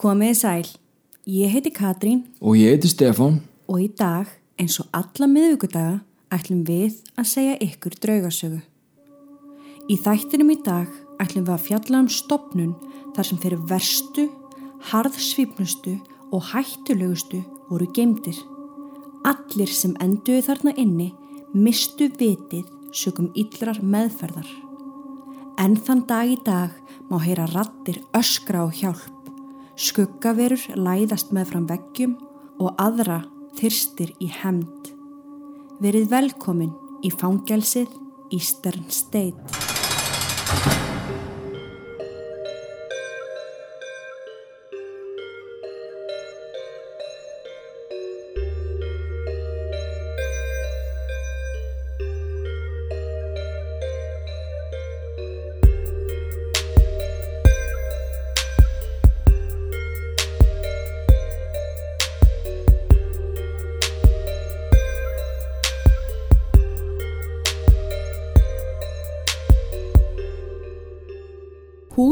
Komið 0.00 0.32
sæl, 0.38 0.68
ég 1.28 1.52
heiti 1.52 1.70
Katrín 1.70 2.22
Og 2.40 2.56
ég 2.56 2.72
heiti 2.72 2.88
Stefán. 2.88 3.42
og 3.68 3.78
í 3.80 3.88
dag, 3.92 4.26
eins 4.58 4.80
og 4.80 4.86
alla 4.92 5.26
miðvíkudaga, 5.28 6.00
ætlum 6.32 6.64
við 6.64 6.96
að 7.16 7.28
segja 7.28 7.58
ykkur 7.60 7.94
draugasögu. 8.00 8.62
Í 9.92 9.96
þættinum 10.00 10.50
í 10.50 10.58
dag 10.64 10.88
ætlum 11.20 11.44
við 11.44 11.54
að 11.54 11.64
fjalla 11.68 12.00
um 12.00 12.08
stopnun 12.08 12.74
þar 13.14 13.24
sem 13.24 13.38
fyrir 13.38 13.60
verstu, 13.68 14.28
harðsvífnustu 14.90 16.00
og 16.32 16.42
hættulegustu 16.42 17.44
voru 17.68 17.86
geimdir. 17.92 18.36
Allir 19.24 19.68
sem 19.68 19.94
enduðu 20.00 20.42
þarna 20.48 20.72
inni 20.76 21.12
mistu 21.52 22.08
vitið 22.08 22.64
sögum 22.92 23.30
illrar 23.36 23.78
meðferðar. 23.82 24.48
En 25.58 25.76
þann 25.76 26.06
dag 26.08 26.28
í 26.32 26.38
dag 26.44 26.70
má 27.10 27.20
heyra 27.20 27.46
rattir 27.52 28.00
öskra 28.16 28.64
á 28.64 28.68
hjálp. 28.72 29.21
Skuggaverur 29.72 30.60
læðast 30.76 31.32
með 31.32 31.52
fram 31.52 31.66
veggjum 31.70 32.16
og 32.60 32.76
aðra 32.82 33.22
þyrstir 33.56 34.12
í 34.20 34.28
hemd. 34.42 34.92
Verið 35.82 36.10
velkomin 36.12 36.74
í 37.02 37.10
fangelsið 37.10 37.88
Eastern 38.32 38.84
State. 38.92 40.81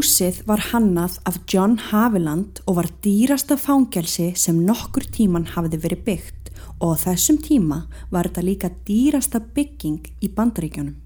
Húsið 0.01 0.39
var 0.49 0.63
hannað 0.71 1.19
af 1.29 1.35
John 1.53 1.75
Haviland 1.77 2.63
og 2.65 2.79
var 2.79 2.87
dýrasta 3.05 3.59
fangelsi 3.61 4.31
sem 4.33 4.63
nokkur 4.65 5.05
tíman 5.13 5.45
hafði 5.53 5.77
verið 5.83 6.01
byggt 6.07 6.49
og 6.87 6.95
þessum 7.03 7.37
tíma 7.45 7.83
var 8.09 8.31
þetta 8.31 8.45
líka 8.47 8.71
dýrasta 8.89 9.43
bygging 9.59 10.09
í 10.25 10.31
bandaríkjónum. 10.39 10.97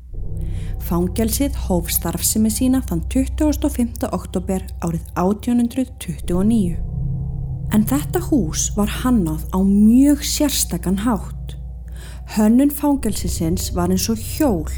Fangelsið 0.87 1.59
hóf 1.65 1.91
starfsemi 1.91 2.55
sína 2.55 2.85
þann 2.87 3.03
25. 3.11 4.07
oktober 4.15 4.63
árið 4.87 5.11
1829. 5.19 6.79
En 7.75 7.91
þetta 7.91 8.23
hús 8.31 8.69
var 8.79 8.95
hannað 9.03 9.43
á 9.51 9.59
mjög 9.59 10.23
sérstakann 10.23 11.03
hátt. 11.03 11.59
Hönnun 12.39 12.71
fangelsisins 12.71 13.73
var 13.75 13.91
eins 13.91 14.07
og 14.13 14.23
hjól 14.23 14.71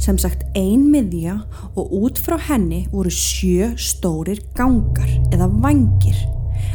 sem 0.00 0.18
sagt 0.18 0.46
ein 0.56 0.88
miðja 0.90 1.42
og 1.76 1.92
út 2.00 2.20
frá 2.20 2.38
henni 2.48 2.86
voru 2.92 3.12
sjö 3.12 3.74
stórir 3.76 4.40
gangar 4.56 5.10
eða 5.30 5.50
vangir 5.62 6.18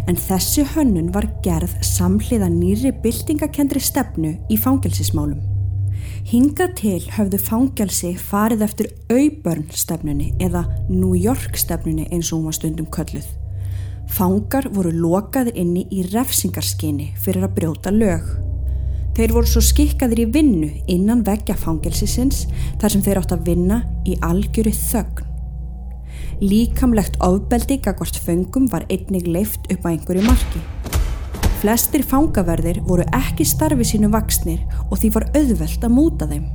en 0.10 0.18
þessi 0.20 0.66
hönnun 0.76 1.12
var 1.14 1.28
gerð 1.46 1.74
samhliða 1.86 2.50
nýri 2.54 2.94
byltingakendri 3.04 3.82
stefnu 3.82 4.36
í 4.52 4.58
fangelsismálum. 4.62 5.42
Hinga 6.26 6.72
til 6.78 7.02
höfðu 7.14 7.40
fangelsi 7.42 8.14
farið 8.18 8.64
eftir 8.66 8.92
auðbörn 9.14 9.68
stefnunni 9.74 10.32
eða 10.42 10.66
New 10.90 11.14
York 11.18 11.58
stefnunni 11.58 12.08
eins 12.10 12.32
og 12.32 12.40
hún 12.40 12.50
var 12.50 12.58
stundum 12.58 12.90
kölluð. 12.90 13.28
Fangar 14.16 14.70
voru 14.74 14.94
lokaðir 14.94 15.58
inni 15.58 15.86
í 15.94 16.06
refsingarskinni 16.12 17.12
fyrir 17.22 17.48
að 17.48 17.56
brjóta 17.60 17.94
lög. 17.94 18.45
Þeir 19.16 19.32
voru 19.32 19.48
svo 19.48 19.62
skikkaðir 19.64 20.26
í 20.26 20.28
vinnu 20.28 20.70
innan 20.92 21.22
veggja 21.24 21.56
fangelsisins 21.56 22.42
þar 22.82 22.92
sem 22.92 23.04
þeir 23.06 23.22
átt 23.22 23.32
að 23.32 23.46
vinna 23.48 23.78
í 24.04 24.18
algjöru 24.20 24.74
þögn. 24.76 25.30
Líkamlegt 26.44 27.16
ofbeldi 27.24 27.78
gagvart 27.80 28.20
föngum 28.20 28.68
var 28.74 28.84
einnig 28.92 29.28
leift 29.28 29.70
upp 29.72 29.86
að 29.88 29.94
einhverju 29.94 30.26
marki. 30.26 30.64
Flestir 31.62 32.04
fangaverðir 32.04 32.82
voru 32.84 33.06
ekki 33.16 33.48
starfi 33.48 33.88
sínu 33.88 34.12
vaksnir 34.12 34.66
og 34.90 35.00
því 35.00 35.12
var 35.16 35.30
auðvelt 35.32 35.88
að 35.88 35.96
múta 35.96 36.28
þeim. 36.28 36.50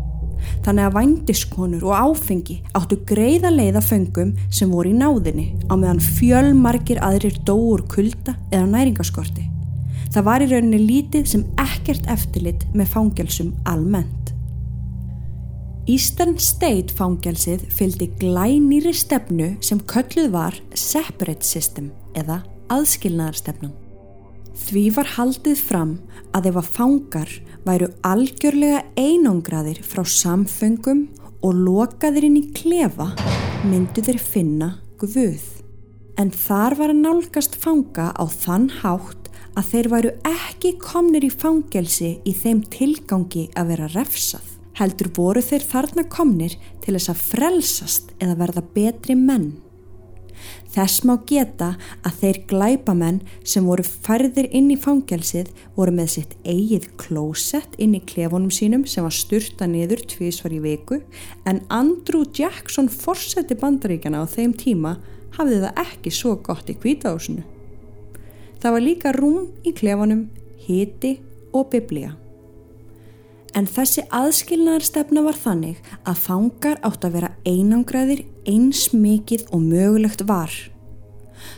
Þannig 0.64 0.84
að 0.84 0.96
vændiskonur 0.98 1.86
og 1.88 1.96
áfengi 1.96 2.58
áttu 2.76 3.00
greiða 3.08 3.52
leiða 3.54 3.80
föngum 3.84 4.34
sem 4.52 4.68
voru 4.72 4.92
í 4.92 4.98
náðinni 5.00 5.46
á 5.72 5.80
meðan 5.80 6.04
fjölmargir 6.04 7.00
aðrir 7.04 7.40
dóur 7.48 7.86
kulda 7.88 8.36
eða 8.52 8.68
næringaskorti. 8.68 9.49
Það 10.10 10.26
var 10.26 10.42
í 10.42 10.46
rauninni 10.50 10.78
lítið 10.82 11.28
sem 11.30 11.42
ekkert 11.62 12.08
eftirlit 12.10 12.64
með 12.74 12.88
fangelsum 12.96 13.52
almennt. 13.70 14.32
Eastern 15.90 16.34
State 16.42 16.94
fangelsið 16.94 17.62
fylgdi 17.74 18.10
glænýri 18.18 18.92
stefnu 18.94 19.52
sem 19.64 19.78
kölluð 19.90 20.32
var 20.34 20.58
Separate 20.74 21.46
System 21.46 21.92
eða 22.18 22.40
aðskilnaðarstefnum. 22.74 23.72
Því 24.60 24.84
var 24.98 25.14
haldið 25.14 25.62
fram 25.62 25.94
að 26.36 26.50
ef 26.50 26.58
að 26.60 26.72
fangar 26.74 27.32
væru 27.66 27.88
algjörlega 28.06 28.82
einangraðir 28.98 29.80
frá 29.86 30.02
samföngum 30.02 31.06
og 31.46 31.62
lokaðir 31.64 32.26
inn 32.28 32.38
í 32.42 32.44
klefa 32.54 33.12
myndu 33.66 34.02
þeir 34.04 34.20
finna 34.20 34.70
guð. 35.00 35.46
En 36.18 36.34
þar 36.34 36.76
var 36.76 36.92
að 36.92 37.02
nálgast 37.06 37.54
fanga 37.56 38.10
á 38.12 38.24
þann 38.26 38.68
hátt 38.82 39.19
að 39.60 39.72
þeir 39.74 39.88
væru 39.92 40.10
ekki 40.24 40.76
komnir 40.80 41.26
í 41.26 41.32
fangelsi 41.32 42.14
í 42.24 42.32
þeim 42.32 42.62
tilgangi 42.72 43.50
að 43.58 43.74
vera 43.74 43.88
refsað. 43.92 44.46
Heldur 44.80 45.10
voru 45.12 45.42
þeir 45.44 45.66
þarna 45.68 46.04
komnir 46.08 46.54
til 46.80 46.94
þess 46.94 47.10
að 47.12 47.24
frelsast 47.34 48.14
eða 48.22 48.38
verða 48.40 48.62
betri 48.76 49.16
menn. 49.18 49.50
Þess 50.72 51.02
má 51.04 51.18
geta 51.28 51.74
að 52.06 52.16
þeir 52.22 52.38
glæpamenn 52.48 53.18
sem 53.44 53.66
voru 53.68 53.84
færðir 53.84 54.48
inn 54.56 54.70
í 54.72 54.78
fangelsið 54.80 55.50
voru 55.76 55.92
með 55.98 56.12
sitt 56.14 56.34
eigið 56.46 56.88
klósett 57.02 57.76
inn 57.76 57.98
í 57.98 58.02
klefunum 58.06 58.54
sínum 58.54 58.86
sem 58.88 59.04
var 59.04 59.12
styrta 59.12 59.68
niður 59.68 60.06
tvísvar 60.14 60.56
í 60.56 60.62
viku 60.64 61.02
en 61.44 61.64
Andrew 61.68 62.24
Jackson 62.24 62.88
forseti 62.88 63.58
bandaríkjana 63.60 64.24
á 64.24 64.26
þeim 64.30 64.56
tíma 64.56 64.96
hafði 65.36 65.64
það 65.66 65.82
ekki 65.84 66.14
svo 66.14 66.38
gott 66.46 66.70
í 66.72 66.78
kvítahúsinu. 66.78 67.49
Það 68.60 68.74
var 68.74 68.84
líka 68.84 69.12
rúm 69.16 69.46
í 69.64 69.72
klefunum, 69.72 70.26
hiti 70.60 71.14
og 71.56 71.70
biblía. 71.72 72.12
En 73.56 73.66
þessi 73.66 74.04
aðskilnaðarstefna 74.14 75.24
var 75.24 75.38
þannig 75.38 75.80
að 76.06 76.20
fangar 76.26 76.76
átt 76.86 77.06
að 77.06 77.16
vera 77.16 77.30
einangræðir 77.48 78.22
eins 78.48 78.90
mikið 78.92 79.48
og 79.50 79.64
mögulegt 79.64 80.22
var. 80.28 80.52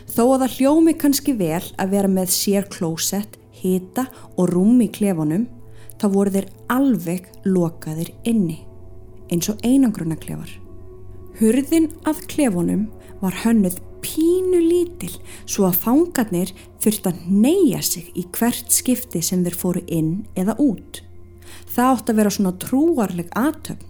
Þó 0.09 0.23
að 0.23 0.45
það 0.45 0.55
hljómi 0.57 0.95
kannski 0.97 1.35
vel 1.37 1.61
að 1.77 1.93
vera 1.93 2.09
með 2.09 2.33
sér 2.33 2.69
klósett, 2.71 3.37
hita 3.51 4.07
og 4.37 4.49
rúm 4.53 4.81
í 4.81 4.89
klefunum, 4.95 5.45
þá 5.99 6.07
voru 6.15 6.33
þeir 6.33 6.49
alveg 6.71 7.27
lokaðir 7.45 8.13
inni, 8.23 8.61
eins 9.29 9.51
og 9.51 9.59
einangruna 9.63 10.17
klefar. 10.19 10.49
Hurðin 11.39 11.91
að 12.07 12.23
klefunum 12.31 12.87
var 13.21 13.43
hönnuð 13.43 13.81
pínu 14.03 14.59
lítil 14.59 15.13
svo 15.45 15.65
að 15.69 15.79
fangarnir 15.85 16.51
þurft 16.83 17.07
að 17.09 17.23
neyja 17.31 17.81
sig 17.85 18.11
í 18.19 18.25
hvert 18.35 18.71
skipti 18.73 19.23
sem 19.23 19.43
þeir 19.45 19.57
fóru 19.57 19.83
inn 19.87 20.13
eða 20.35 20.57
út. 20.61 21.01
Það 21.73 21.89
átt 21.89 22.11
að 22.11 22.19
vera 22.19 22.33
svona 22.35 22.53
trúarleg 22.61 23.33
aðtöfn. 23.39 23.89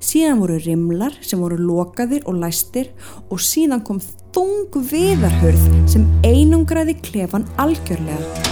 Síðan 0.00 0.40
voru 0.40 0.56
rimlar 0.64 1.16
sem 1.24 1.40
voru 1.40 1.58
lokaðir 1.60 2.24
og 2.28 2.38
læstir 2.40 2.92
og 3.28 3.40
síðan 3.42 3.82
kom 3.84 4.00
þung 4.34 4.78
viðarhörð 4.90 5.66
sem 5.90 6.06
einungraði 6.24 6.96
klefan 7.02 7.48
algjörlega. 7.60 8.46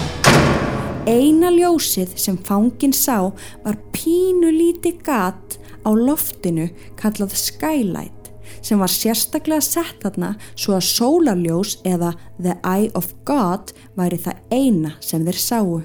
Eina 1.09 1.49
ljósið 1.53 2.13
sem 2.21 2.37
fangin 2.45 2.93
sá 2.93 3.31
var 3.63 3.79
pínu 3.95 4.51
líti 4.53 4.93
gat 5.05 5.57
á 5.81 5.89
loftinu 5.95 6.67
kallað 6.99 7.33
skylight 7.39 8.18
sem 8.61 8.79
var 8.79 8.91
sérstaklega 8.91 9.61
sett 9.63 10.01
þarna 10.03 10.33
svo 10.55 10.75
að 10.77 10.87
sólarljós 10.89 11.77
eða 11.87 12.13
the 12.39 12.57
eye 12.63 12.91
of 12.95 13.13
God 13.25 13.73
væri 13.99 14.19
það 14.21 14.43
eina 14.51 14.95
sem 15.03 15.25
þeir 15.27 15.39
sáu. 15.43 15.79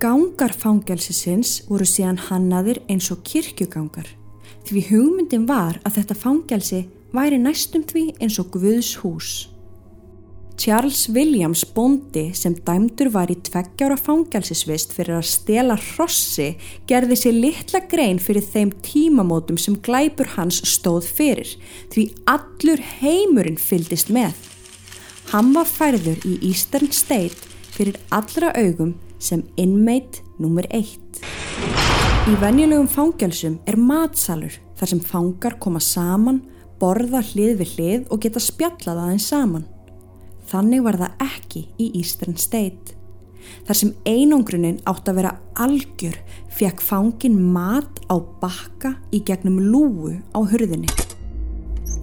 Gangar 0.00 0.52
fangelsisins 0.52 1.62
voru 1.70 1.86
síðan 1.88 2.20
hannaðir 2.28 2.82
eins 2.92 3.08
og 3.14 3.22
kirkjugangar 3.24 4.10
því 4.66 4.82
hugmyndin 4.90 5.46
var 5.48 5.78
að 5.86 6.00
þetta 6.00 6.16
fangelsi 6.18 6.80
væri 7.14 7.38
næstum 7.40 7.84
því 7.86 8.08
eins 8.20 8.38
og 8.42 8.50
Guðs 8.54 8.96
hús. 9.02 9.30
Charles 10.56 11.08
Williams 11.12 11.64
bóndi 11.76 12.30
sem 12.32 12.54
dæmdur 12.64 13.10
var 13.12 13.28
í 13.28 13.36
tveggjára 13.44 13.98
fangelsisvist 14.00 14.94
fyrir 14.96 15.18
að 15.18 15.26
stela 15.28 15.76
hrossi 15.76 16.54
gerði 16.88 17.18
sér 17.20 17.36
litla 17.36 17.82
grein 17.90 18.16
fyrir 18.22 18.44
þeim 18.44 18.72
tímamótum 18.86 19.58
sem 19.60 19.76
glæpur 19.84 20.32
hans 20.38 20.62
stóð 20.64 21.10
fyrir 21.18 21.52
því 21.92 22.06
allur 22.32 22.80
heimurinn 23.02 23.60
fyldist 23.60 24.08
með. 24.08 24.32
Hann 25.34 25.52
var 25.52 25.68
færður 25.68 26.24
í 26.24 26.38
Eastern 26.48 26.88
State 26.88 27.52
fyrir 27.76 28.00
allra 28.08 28.54
augum 28.56 28.96
sem 29.20 29.44
inmate 29.60 30.24
nummer 30.40 30.64
eitt. 30.72 31.20
Í 32.26 32.34
venjulegum 32.40 32.88
fangelsum 32.88 33.60
er 33.68 33.76
matsalur 33.76 34.56
þar 34.80 34.94
sem 34.94 35.04
fangar 35.04 35.60
koma 35.60 35.84
saman, 35.84 36.40
borða 36.80 37.20
hlið 37.34 37.58
við 37.60 37.76
hlið 37.76 38.12
og 38.12 38.24
geta 38.24 38.40
spjallað 38.40 39.04
aðeins 39.04 39.28
saman. 39.28 39.68
Þannig 40.46 40.84
var 40.86 40.98
það 41.00 41.24
ekki 41.26 41.64
í 41.82 41.88
Eastern 41.98 42.36
State. 42.38 42.94
Þar 43.66 43.78
sem 43.78 43.92
einangrunin 44.06 44.78
átt 44.86 45.08
að 45.10 45.18
vera 45.20 45.32
algjör 45.62 46.16
fekk 46.54 46.82
fangin 46.82 47.38
mat 47.54 48.00
á 48.10 48.16
bakka 48.42 48.96
í 49.14 49.22
gegnum 49.26 49.58
lúu 49.70 50.14
á 50.34 50.38
hurðinni. 50.38 50.90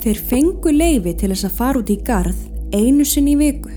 Þeir 0.04 0.20
fengu 0.30 0.74
leifi 0.76 1.14
til 1.16 1.32
þess 1.32 1.48
að 1.48 1.58
fara 1.60 1.80
út 1.80 1.92
í 1.94 2.00
garð 2.04 2.40
einu 2.76 3.06
sinni 3.08 3.38
í 3.38 3.40
viku. 3.40 3.72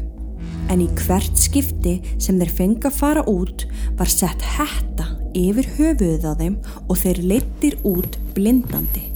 En 0.72 0.82
í 0.82 0.88
hvert 0.98 1.38
skipti 1.38 2.00
sem 2.18 2.40
þeir 2.40 2.54
fengi 2.58 2.88
að 2.88 2.98
fara 2.98 3.22
út 3.30 3.66
var 3.98 4.10
sett 4.10 4.42
hætta 4.56 5.12
yfir 5.36 5.68
höfuðið 5.76 6.26
á 6.26 6.32
þeim 6.40 6.56
og 6.88 6.98
þeir 6.98 7.22
leittir 7.34 7.78
út 7.86 8.18
blindandi. 8.34 9.12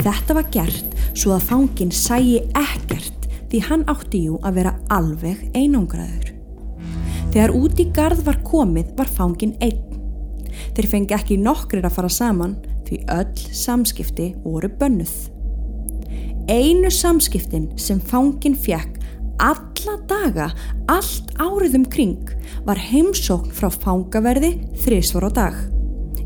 Þetta 0.00 0.38
var 0.38 0.48
gert 0.54 0.96
svo 1.16 1.34
að 1.36 1.48
fangin 1.50 1.92
sæi 1.92 2.40
ekkert 2.56 3.15
því 3.56 3.62
hann 3.70 3.84
átti 3.88 4.18
jú 4.26 4.36
að 4.44 4.58
vera 4.58 4.72
alveg 4.92 5.44
einangraður. 5.56 6.34
Þegar 7.32 7.54
út 7.56 7.78
í 7.80 7.86
garð 7.96 8.20
var 8.26 8.36
komið 8.44 8.90
var 8.98 9.08
fangin 9.08 9.54
einn. 9.64 9.80
Þeir 10.76 10.88
fengi 10.92 11.16
ekki 11.16 11.38
nokkrir 11.40 11.86
að 11.88 11.94
fara 11.96 12.10
saman 12.12 12.58
því 12.84 12.98
öll 13.14 13.46
samskipti 13.56 14.26
voru 14.44 14.68
bönnuð. 14.68 15.14
Einu 16.52 16.90
samskiptin 16.92 17.70
sem 17.80 18.00
fangin 18.00 18.56
fjekk 18.60 19.00
alla 19.40 19.96
daga, 20.08 20.50
allt 20.88 21.32
árið 21.40 21.80
um 21.80 21.88
kring 21.92 22.28
var 22.68 22.80
heimsókn 22.80 23.52
frá 23.56 23.70
fangaverði 23.72 24.52
þrísvar 24.84 25.28
á 25.28 25.30
dag. 25.40 25.56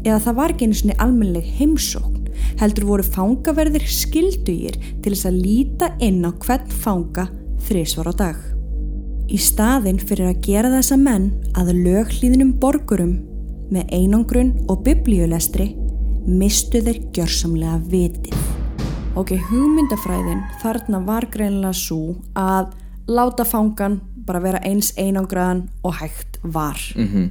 Eða 0.02 0.18
það 0.26 0.38
var 0.40 0.54
ekki 0.54 0.66
einu 0.66 0.80
svoni 0.80 0.98
almenleg 1.02 1.46
heimsókn, 1.58 2.19
heldur 2.60 2.88
voru 2.88 3.06
fangaverðir 3.06 3.86
skildugir 3.86 4.78
til 5.02 5.12
þess 5.12 5.28
að 5.30 5.40
líta 5.44 5.90
inn 6.02 6.24
á 6.26 6.30
hvern 6.42 6.72
fanga 6.82 7.28
þrísvar 7.68 8.10
á 8.10 8.14
dag. 8.24 8.38
Í 9.30 9.38
staðin 9.38 10.00
fyrir 10.02 10.32
að 10.32 10.40
gera 10.48 10.72
þessa 10.72 10.98
menn 10.98 11.30
að 11.54 11.74
löglíðinum 11.84 12.56
borgurum 12.62 13.20
með 13.70 13.92
einangrun 13.94 14.54
og 14.66 14.82
biblíulestri 14.86 15.70
mistu 16.26 16.82
þeir 16.82 16.98
gjörsamlega 17.14 17.78
vitið. 17.92 18.38
Ok, 19.18 19.34
hugmyndafræðin 19.50 20.42
þarna 20.62 21.00
var 21.06 21.26
greinlega 21.30 21.74
svo 21.74 22.16
að 22.38 22.72
láta 23.10 23.46
fangan 23.46 24.00
bara 24.26 24.42
vera 24.42 24.60
eins 24.66 24.92
einangraðan 24.98 25.64
og 25.82 25.96
hægt 26.02 26.38
var. 26.42 26.78
Mm 26.96 27.30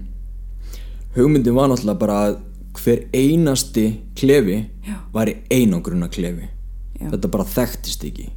Hugmyndin 1.16 1.56
var 1.56 1.68
náttúrulega 1.68 2.00
bara 2.00 2.16
að 2.26 2.36
hver 2.84 3.06
einasti 3.16 3.86
klefi 4.20 4.60
Já. 4.88 4.98
var 5.14 5.30
í 5.32 5.38
einangruna 5.52 6.10
klefi. 6.12 6.50
Já. 7.00 7.10
Þetta 7.14 7.32
bara 7.32 7.48
þekktist 7.48 8.04
ekki. 8.10 8.30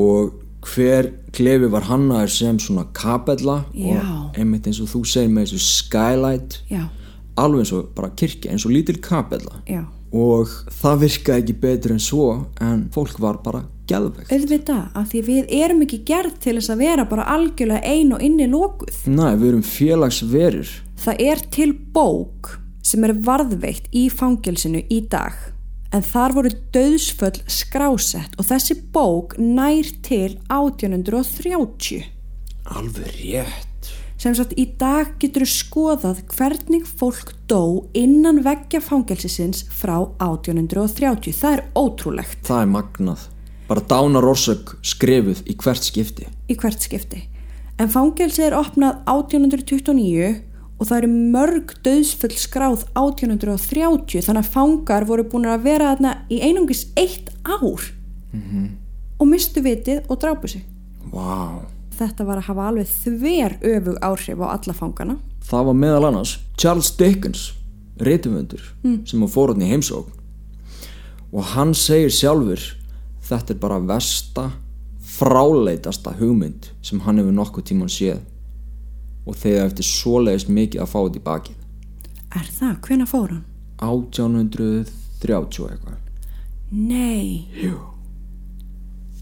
Og 0.00 0.34
hver 0.74 1.08
klefi 1.34 1.70
var 1.72 1.86
hannaður 1.88 2.32
sem 2.34 2.58
svona 2.60 2.84
kapella 2.96 3.62
og 3.72 4.36
einmitt 4.38 4.66
eins 4.68 4.80
og 4.82 4.90
þú 4.92 5.00
segir 5.08 5.32
með 5.32 5.48
þessu 5.54 5.60
skylight 5.64 6.58
Já, 6.70 6.82
alveg 7.40 7.64
eins 7.64 7.72
og 7.76 7.88
bara 7.96 8.12
kirkja, 8.16 8.52
eins 8.52 8.66
og 8.68 8.74
lítil 8.74 8.98
kapella 9.02 9.62
já. 9.64 9.86
og 10.12 10.52
það 10.82 11.00
virkaði 11.06 11.44
ekki 11.44 11.56
betur 11.64 11.94
en 11.96 12.02
svo 12.04 12.28
en 12.60 12.84
fólk 12.92 13.16
var 13.22 13.40
bara 13.44 13.64
geðvegt 13.88 14.32
Auðvitað, 14.36 14.84
af 14.94 15.08
því 15.10 15.22
við 15.30 15.54
erum 15.62 15.82
ekki 15.86 16.02
gerð 16.12 16.36
til 16.44 16.58
þess 16.58 16.74
að 16.76 16.84
vera 16.84 17.08
bara 17.08 17.28
algjörlega 17.32 17.80
ein 17.96 18.12
og 18.14 18.22
inni 18.22 18.46
lókuð. 18.50 19.00
Næ, 19.08 19.26
við 19.40 19.48
erum 19.54 19.64
félagsverur 19.66 20.76
Það 21.00 21.22
er 21.32 21.40
til 21.56 21.72
bók 21.94 22.58
sem 22.82 23.04
er 23.06 23.16
varðveitt 23.26 23.88
í 23.96 24.08
fangelsinu 24.12 24.84
í 24.88 25.00
dag 25.12 25.36
en 25.94 26.04
þar 26.06 26.36
voru 26.36 26.52
döðsföll 26.74 27.40
skrásett 27.50 28.36
og 28.38 28.46
þessi 28.50 28.76
bók 28.94 29.34
nær 29.38 29.88
til 30.06 30.38
1830. 30.46 32.06
Alveg 32.70 33.18
rétt 33.18 33.66
Sem 34.20 34.34
sagt 34.36 34.52
í 34.60 34.66
dag 34.78 35.14
getur 35.20 35.46
þú 35.46 35.54
skoðað 35.54 36.18
hvernig 36.34 36.84
fólk 36.84 37.32
dó 37.48 37.88
innan 37.96 38.42
veggja 38.44 38.82
fangelsisins 38.84 39.64
frá 39.72 39.96
1830. 40.20 41.32
Það 41.40 41.56
er 41.56 41.62
ótrúlegt 41.72 42.42
Það 42.46 42.64
er 42.66 42.72
magnað 42.76 43.26
Bara 43.70 43.86
dánar 43.86 44.26
orsök 44.28 44.76
skrifuð 44.84 45.42
í 45.48 45.56
hvert 45.56 45.86
skipti 45.86 46.28
í 46.50 46.56
hvert 46.58 46.82
skipti. 46.82 47.24
En 47.80 47.88
fangelsið 47.88 48.50
er 48.50 48.56
opnað 48.58 48.98
1829 49.08 50.30
og 50.80 50.88
það 50.88 50.96
eru 50.96 51.08
mörg 51.34 51.72
döðsfull 51.84 52.36
skráð 52.40 52.86
1830 52.96 54.24
þannig 54.24 54.46
að 54.46 54.52
fangar 54.54 55.04
voru 55.08 55.26
búin 55.28 55.48
að 55.50 55.66
vera 55.66 55.90
þarna 55.92 56.14
í 56.32 56.40
einungis 56.40 56.86
eitt 56.96 57.28
ár. 57.44 57.84
Og 59.20 59.28
mistu 59.28 59.60
vitið 59.60 60.08
og 60.08 60.20
drápu 60.22 60.48
sig. 60.48 60.64
Vá. 61.12 61.60
Þetta 62.00 62.24
var 62.24 62.40
að 62.40 62.48
hafa 62.48 62.68
alveg 62.70 62.88
þver 62.88 63.58
öfug 63.60 63.98
áhrif 64.00 64.40
á 64.40 64.46
alla 64.56 64.72
fangana. 64.72 65.18
Það 65.44 65.66
var 65.68 65.76
meðal 65.76 66.06
annars 66.08 66.38
Charles 66.56 66.90
Dickens 66.96 67.52
reytumöndur 68.00 68.62
sem 69.04 69.20
var 69.20 69.28
fórhundin 69.28 69.68
í 69.68 69.72
heimsókn. 69.74 70.16
Og 71.32 71.44
hann 71.52 71.74
segir 71.74 72.08
sjálfur 72.08 72.62
þetta 73.28 73.52
er 73.52 73.60
bara 73.60 73.78
versta 73.78 74.50
fráleitasta 75.04 76.16
hugmynd 76.16 76.70
sem 76.82 77.00
hann 77.04 77.18
hefur 77.20 77.36
nokkuð 77.36 77.68
tíman 77.68 77.92
séð 77.92 78.22
og 79.30 79.38
þegar 79.38 79.70
eftir 79.70 79.86
svoleiðist 79.86 80.50
mikið 80.50 80.82
að 80.84 80.90
fá 80.92 80.98
þetta 81.06 81.20
í 81.22 81.24
bakið 81.30 81.56
Er 82.40 82.50
það? 82.58 82.74
Hvena 82.86 83.06
fór 83.10 83.30
hann? 83.32 83.44
1830 83.80 85.64
og 85.64 85.70
eitthvað 85.72 85.96
Nei. 86.70 87.48
Jú. 87.58 87.74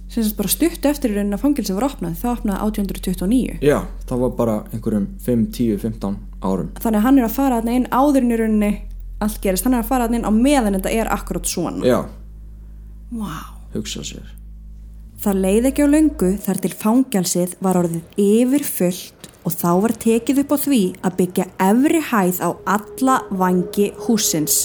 Sem 0.08 0.24
sagt 0.24 0.36
bara 0.36 0.50
stutt 0.52 0.84
eftir 0.88 1.12
í 1.12 1.16
raunin 1.16 1.32
að 1.36 1.42
fangelsið 1.46 1.76
var 1.78 1.86
opnað. 1.90 2.14
Það 2.20 2.30
opnaði 2.34 2.58
1829. 2.66 3.54
Já, 3.64 3.78
það 4.08 4.22
var 4.24 4.30
bara 4.36 4.56
einhverjum 4.72 5.06
5, 5.24 5.42
10, 5.56 5.78
15 5.80 6.16
árum 6.44 6.68
Þannig 6.80 6.98
að 7.00 7.04
hann 7.06 7.18
er 7.20 7.26
að 7.28 7.34
fara 7.38 7.58
þarna 7.60 7.76
inn 7.78 7.86
áður 7.92 8.20
en 8.26 8.32
í 8.34 8.38
rauninni 8.40 8.70
allt 9.24 9.40
gerist. 9.44 9.64
Hann 9.66 9.76
er 9.78 9.82
að 9.84 9.88
fara 9.90 10.06
þarna 10.08 10.20
inn 10.20 10.28
á 10.28 10.32
meðan 10.36 10.76
þetta 10.78 10.92
er 11.00 11.10
akkurat 11.16 11.48
svona. 11.48 11.84
Já, 11.88 11.98
Vá. 13.16 13.32
hugsa 13.72 14.04
sér 14.04 14.34
Það 15.18 15.40
leið 15.42 15.64
ekki 15.72 15.84
á 15.84 15.88
löngu 15.90 16.28
þar 16.44 16.60
til 16.62 16.74
fangelsið 16.78 17.54
var 17.64 17.80
orðið 17.80 18.20
yfirfullt 18.22 19.30
og 19.48 19.54
þá 19.56 19.70
var 19.80 19.94
tekið 19.96 20.42
upp 20.42 20.50
á 20.52 20.58
því 20.60 20.80
að 21.00 21.14
byggja 21.22 21.44
efri 21.64 22.00
hæð 22.10 22.40
á 22.44 22.50
alla 22.76 23.14
vangi 23.32 23.86
húsins. 24.04 24.56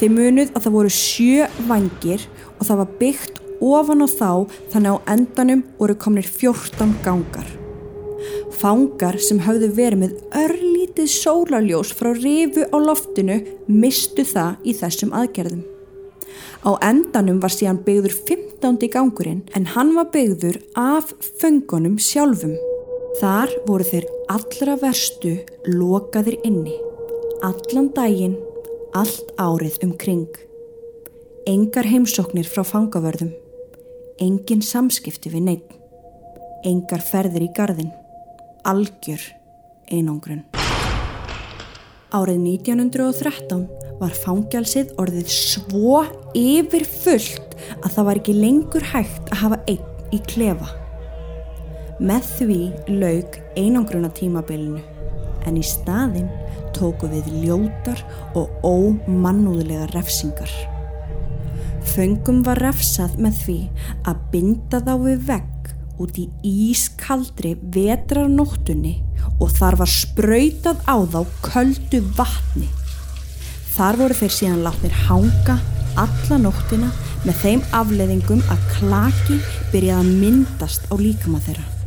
Þið 0.00 0.14
munuð 0.16 0.52
að 0.56 0.64
það 0.64 0.76
voru 0.78 0.92
sjö 0.96 1.48
vangir 1.68 2.24
og 2.56 2.64
það 2.64 2.80
var 2.80 2.94
byggt 3.02 3.42
ofan 3.62 4.04
á 4.04 4.08
þá 4.08 4.30
þannig 4.72 4.96
á 4.96 5.04
endanum 5.14 5.64
voru 5.76 5.98
komnir 6.00 6.28
14 6.28 6.96
gangar. 7.04 7.50
Fangar 8.62 9.18
sem 9.20 9.42
höfðu 9.42 9.68
verið 9.76 10.00
með 10.00 10.16
örlítið 10.38 11.12
sólarljós 11.12 11.92
frá 11.98 12.12
rifu 12.16 12.64
á 12.72 12.76
loftinu 12.80 13.40
mistu 13.68 14.24
það 14.24 14.64
í 14.64 14.76
þessum 14.80 15.12
aðgerðum. 15.18 15.64
Á 16.62 16.70
endanum 16.88 17.42
var 17.42 17.52
síðan 17.52 17.82
byggður 17.84 18.16
15. 18.32 18.88
gangurinn 18.88 19.44
en 19.52 19.66
hann 19.74 19.96
var 19.98 20.12
byggður 20.14 20.62
af 20.78 21.10
föngunum 21.42 21.98
sjálfum. 22.00 22.54
Þar 23.20 23.50
voru 23.66 23.84
þeir 23.84 24.06
allra 24.32 24.78
verstu 24.80 25.34
lokaðir 25.68 26.38
inni. 26.48 26.74
Allan 27.44 27.90
daginn, 27.92 28.38
allt 28.96 29.34
árið 29.36 29.76
um 29.84 29.92
kring. 30.00 30.30
Engar 31.48 31.88
heimsóknir 31.90 32.48
frá 32.48 32.62
fangavörðum. 32.64 33.34
Engin 34.22 34.62
samskipti 34.64 35.32
við 35.32 35.46
neitt. 35.50 35.76
Engar 36.64 37.04
ferðir 37.04 37.48
í 37.48 37.52
gardin. 37.52 37.92
Algjör 38.64 39.24
einangrun. 39.92 40.44
Árið 42.12 42.44
1913 42.44 43.66
var 44.00 44.12
fangjálsið 44.24 44.94
orðið 45.00 45.32
svo 45.32 46.02
yfirfullt 46.36 47.58
að 47.82 47.90
það 47.90 48.06
var 48.08 48.22
ekki 48.22 48.38
lengur 48.38 48.92
hægt 48.94 49.32
að 49.32 49.42
hafa 49.46 49.60
einn 49.68 50.12
í 50.12 50.20
klefa. 50.28 50.81
Með 52.02 52.24
því 52.36 52.58
lauk 52.98 53.36
einangruna 53.54 54.08
tímabilinu 54.10 54.80
en 55.46 55.58
í 55.58 55.62
staðinn 55.62 56.30
tóku 56.74 57.06
við 57.06 57.28
ljótar 57.44 58.00
og 58.38 58.50
ómannúðlega 58.66 59.86
refsingar. 59.92 60.50
Föngum 61.92 62.40
var 62.46 62.58
refsað 62.62 63.14
með 63.22 63.38
því 63.44 63.58
að 64.10 64.24
binda 64.32 64.80
þá 64.82 64.92
við 65.04 65.22
vegg 65.28 65.70
út 66.02 66.18
í 66.18 66.24
ískaldri 66.42 67.52
vetrarnóttunni 67.74 68.96
og 69.38 69.52
þar 69.54 69.78
var 69.82 69.92
sprautað 69.92 70.80
á 70.90 70.96
þá 71.12 71.20
köldu 71.44 72.00
vatni. 72.16 72.66
Þar 73.76 74.00
voru 74.00 74.16
þeir 74.18 74.34
síðan 74.38 74.64
látnir 74.66 74.98
hanga 75.06 75.60
alla 76.02 76.40
nóttina 76.40 76.90
með 77.22 77.38
þeim 77.44 77.62
afleðingum 77.78 78.42
að 78.50 78.66
klaki 78.74 79.38
byrjaði 79.70 80.00
að 80.00 80.12
myndast 80.24 80.90
á 80.90 80.94
líkama 80.98 81.38
þeirra. 81.46 81.81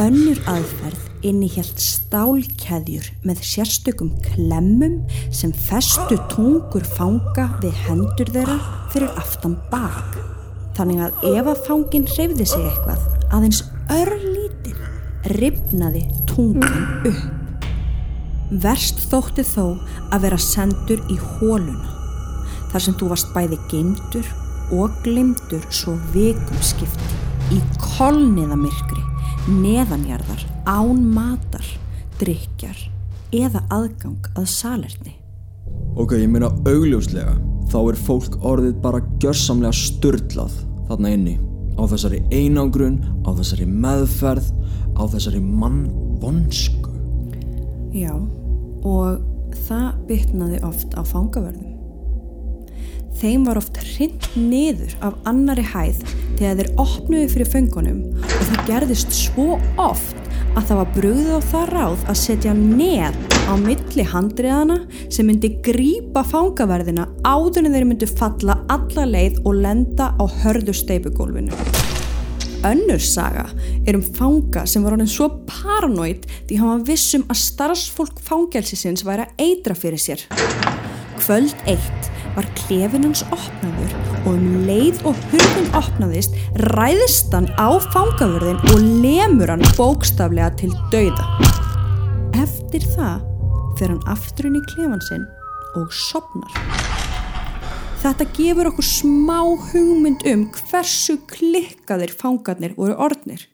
Önnur 0.00 0.38
aðferð 0.48 1.26
innihjalt 1.28 1.80
stálkeðjur 1.82 3.04
með 3.28 3.42
sérstökum 3.44 4.14
klemmum 4.24 4.94
sem 5.28 5.50
festu 5.52 6.16
tungur 6.32 6.86
fanga 6.96 7.50
við 7.60 7.74
hendur 7.84 8.30
þeirra 8.32 8.56
fyrir 8.94 9.10
aftan 9.20 9.58
bak. 9.68 10.16
Þannig 10.78 11.02
að 11.04 11.26
ef 11.34 11.50
að 11.52 11.60
fangin 11.66 12.08
hreyfði 12.08 12.46
sig 12.48 12.64
eitthvað, 12.70 13.04
aðeins 13.28 13.60
örlítið, 13.92 14.80
ripnaði 15.36 16.06
tungan 16.30 17.10
upp. 17.10 17.68
Verst 18.64 19.04
þótti 19.10 19.44
þó 19.44 19.66
að 20.08 20.24
vera 20.24 20.40
sendur 20.40 21.04
í 21.12 21.18
hóluna, 21.20 21.92
þar 22.72 22.86
sem 22.86 22.96
þú 22.96 23.12
varst 23.12 23.34
bæði 23.36 23.60
geimdur 23.68 24.32
og 24.80 24.96
glimdur 25.04 25.68
svo 25.68 25.98
vikum 26.14 26.64
skipti 26.64 27.20
í 27.52 27.60
kolniðamirkri, 27.82 28.99
neðanjarðar, 29.48 30.42
án 30.68 31.04
matar, 31.14 31.64
drikjar 32.20 32.76
eða 33.32 33.62
aðgang 33.72 34.28
að 34.36 34.48
salerni. 34.52 35.14
Ok, 35.96 36.16
ég 36.20 36.28
meina 36.30 36.50
augljóslega 36.68 37.36
þá 37.70 37.78
er 37.80 38.00
fólk 38.04 38.36
orðið 38.46 38.76
bara 38.82 39.00
gjörsamlega 39.22 39.72
störtlað 39.76 40.58
þarna 40.90 41.14
inni 41.14 41.38
á 41.78 41.82
þessari 41.88 42.20
einangrun, 42.34 43.00
á 43.24 43.30
þessari 43.38 43.66
meðferð, 43.70 44.50
á 44.98 45.02
þessari 45.08 45.40
mannvonsku. 45.40 46.92
Já, 47.96 48.12
og 48.84 49.22
það 49.66 49.88
bytnaði 50.10 50.62
oft 50.66 50.94
á 50.98 51.02
fangaverðum. 51.06 51.69
Þeim 53.20 53.42
var 53.44 53.58
oft 53.60 53.76
hrind 53.84 54.24
niður 54.32 54.94
af 55.04 55.16
annari 55.28 55.60
hæð 55.60 55.98
þegar 56.38 56.54
þeir 56.56 56.68
opnuði 56.80 57.26
fyrir 57.28 57.48
föngunum 57.52 57.98
og 58.24 58.44
það 58.48 58.62
gerðist 58.70 59.12
svo 59.12 59.58
oft 59.76 60.16
að 60.56 60.70
það 60.70 60.78
var 60.78 60.94
brugðið 60.94 61.34
á 61.36 61.40
það 61.50 61.66
ráð 61.74 62.06
að 62.08 62.18
setja 62.22 62.54
neð 62.56 63.18
á 63.44 63.52
milli 63.60 64.06
handriðana 64.08 64.78
sem 65.12 65.28
myndi 65.28 65.50
grípa 65.66 66.22
fangaverðina 66.30 67.04
áður 67.28 67.68
en 67.68 67.76
þeir 67.76 67.86
myndi 67.90 68.08
falla 68.08 68.56
alla 68.72 69.04
leið 69.10 69.42
og 69.44 69.60
lenda 69.66 70.10
á 70.16 70.24
hörðu 70.40 70.74
steipugólfinu. 70.80 71.52
Önnur 72.70 73.04
saga 73.04 73.46
er 73.88 73.98
um 73.98 74.04
fanga 74.16 74.64
sem 74.68 74.84
var 74.84 74.96
honin 74.96 75.08
svo 75.08 75.28
paranoid 75.48 76.24
því 76.48 76.62
hann 76.62 76.72
var 76.72 76.88
vissum 76.88 77.28
að 77.28 77.42
starfsfólk 77.44 78.24
fangelsisins 78.24 79.04
væri 79.04 79.28
að 79.28 79.44
eitra 79.44 79.76
fyrir 79.76 80.00
sér. 80.00 80.24
Kvöld 81.20 81.56
eitt 81.68 82.09
var 82.36 82.46
klefin 82.58 83.06
hans 83.08 83.22
opnaður 83.34 83.94
og 84.20 84.28
um 84.34 84.46
leið 84.68 85.02
og 85.08 85.18
hurðin 85.30 85.70
opnaðist 85.78 86.36
ræðist 86.74 87.34
hann 87.34 87.48
á 87.58 87.68
fangavörðin 87.90 88.60
og 88.72 88.86
lemur 89.02 89.52
hann 89.54 89.66
bókstaflega 89.78 90.52
til 90.60 90.72
dauða. 90.92 91.26
Eftir 92.40 92.86
það 92.94 93.26
fer 93.78 93.92
hann 93.92 94.02
afturinn 94.12 94.58
í 94.60 94.64
klefan 94.72 95.04
sinn 95.08 95.26
og 95.78 95.92
sopnar. 95.94 96.60
Þetta 98.00 98.26
gefur 98.36 98.70
okkur 98.70 98.86
smá 98.86 99.40
hugmynd 99.70 100.24
um 100.30 100.46
hversu 100.56 101.18
klikkaðir 101.28 102.14
fangarnir 102.16 102.76
voru 102.78 102.96
orðnir. 102.96 103.44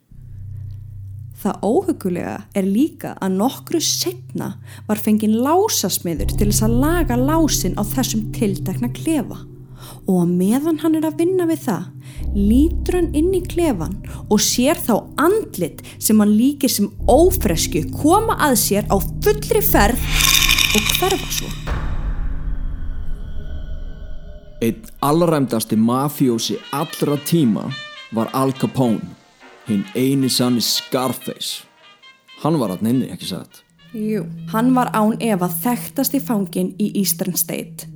Það 1.47 1.61
óhugulega 1.63 2.39
er 2.59 2.67
líka 2.67 3.13
að 3.23 3.37
nokkru 3.39 3.79
setna 3.79 4.49
var 4.89 4.99
fengin 4.99 5.37
lásasmiður 5.45 6.33
til 6.33 6.49
þess 6.49 6.65
að 6.67 6.73
laga 6.83 7.19
lásin 7.21 7.77
á 7.79 7.87
þessum 7.87 8.25
tildekna 8.35 8.89
klefa 8.97 9.37
og 10.11 10.17
að 10.25 10.33
meðan 10.41 10.81
hann 10.83 10.97
er 10.99 11.05
að 11.07 11.21
vinna 11.21 11.47
við 11.47 11.61
það 11.69 11.85
lítur 12.35 12.97
hann 12.99 13.15
inn 13.21 13.29
í 13.39 13.43
klefan 13.47 13.95
og 14.27 14.43
sér 14.43 14.81
þá 14.89 14.97
andlit 15.23 15.85
sem 16.03 16.19
hann 16.19 16.33
líkir 16.35 16.73
sem 16.73 16.89
ófresku 17.07 17.85
koma 17.95 18.35
að 18.49 18.57
sér 18.65 18.89
á 18.91 18.99
fullri 18.99 19.63
ferð 19.63 20.03
og 20.75 20.89
hverfa 20.97 21.29
svo. 21.37 21.53
Einn 24.67 24.83
allræmdasti 24.99 25.79
mafjósi 25.79 26.59
allra 26.75 27.21
tíma 27.23 27.69
var 28.11 28.35
Al 28.35 28.51
Capone 28.59 29.26
hinn 29.67 29.85
eini 29.95 30.31
sann 30.31 30.61
Scarface. 30.61 31.65
Hann 32.43 32.59
var 32.61 32.75
hann 32.75 32.87
inni, 32.87 33.11
ekki 33.11 33.31
sagt 33.31 33.63
Jú, 33.97 34.27
hann 34.53 34.75
var 34.77 34.91
án 34.93 35.15
Eva 35.25 35.47
þekktasti 35.49 36.19
fangin 36.21 36.75
í 36.83 36.91
Eastern 37.01 37.37
State. 37.39 37.87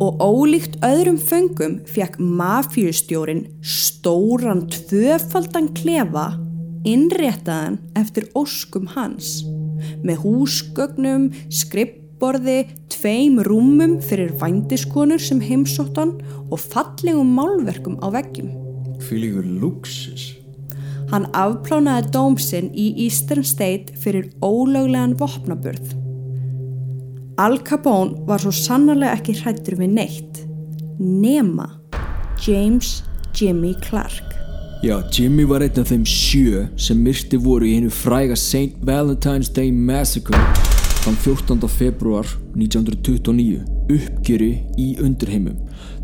Og 0.00 0.22
ólíkt 0.24 0.78
öðrum 0.86 1.18
föngum 1.20 1.80
fekk 1.90 2.16
mafjustjórin 2.16 3.42
stóran 3.60 4.64
tvöfaldan 4.72 5.68
klefa 5.76 6.30
innréttaðan 6.88 7.76
eftir 8.00 8.30
óskum 8.32 8.88
hans. 8.94 9.42
Með 10.00 10.24
húsgögnum, 10.24 11.28
skrippborði, 11.52 12.62
tveim 12.88 13.42
rúmum 13.44 13.98
fyrir 14.00 14.32
vændiskonur 14.40 15.20
sem 15.20 15.44
heimsóttan 15.44 16.16
og 16.48 16.60
fallegum 16.62 17.36
málverkum 17.36 18.00
á 18.00 18.08
veggjum. 18.16 18.54
Fylgur 19.04 19.44
luxus 19.44 20.39
Hann 21.10 21.26
afplánaði 21.34 22.12
dómsinn 22.14 22.70
í 22.78 22.92
Eastern 23.06 23.42
State 23.46 23.96
fyrir 23.98 24.28
ólöglegan 24.46 25.16
vopnaburð. 25.18 25.96
Al 27.40 27.58
Capone 27.66 28.26
var 28.28 28.42
svo 28.42 28.52
sannarlega 28.54 29.16
ekki 29.18 29.34
hrættur 29.40 29.78
við 29.80 29.94
neitt, 29.96 30.42
nema 31.00 31.66
James 32.46 33.00
Jimmy 33.34 33.74
Clark. 33.82 34.36
Já, 34.84 35.00
Jimmy 35.12 35.44
var 35.48 35.64
einn 35.64 35.82
af 35.82 35.90
þeim 35.90 36.06
sjö 36.08 36.66
sem 36.80 37.02
myrti 37.04 37.40
voru 37.42 37.66
í 37.68 37.74
hennu 37.80 37.92
fræga 37.92 38.38
St. 38.38 38.78
Valentine's 38.86 39.50
Day 39.52 39.74
Massacre 39.74 40.38
þann 41.10 41.18
14. 41.18 41.66
februar 41.66 42.26
1929 42.54 43.64
uppgjöri 43.90 44.50
í 44.78 44.84
undirheimum 45.02 45.56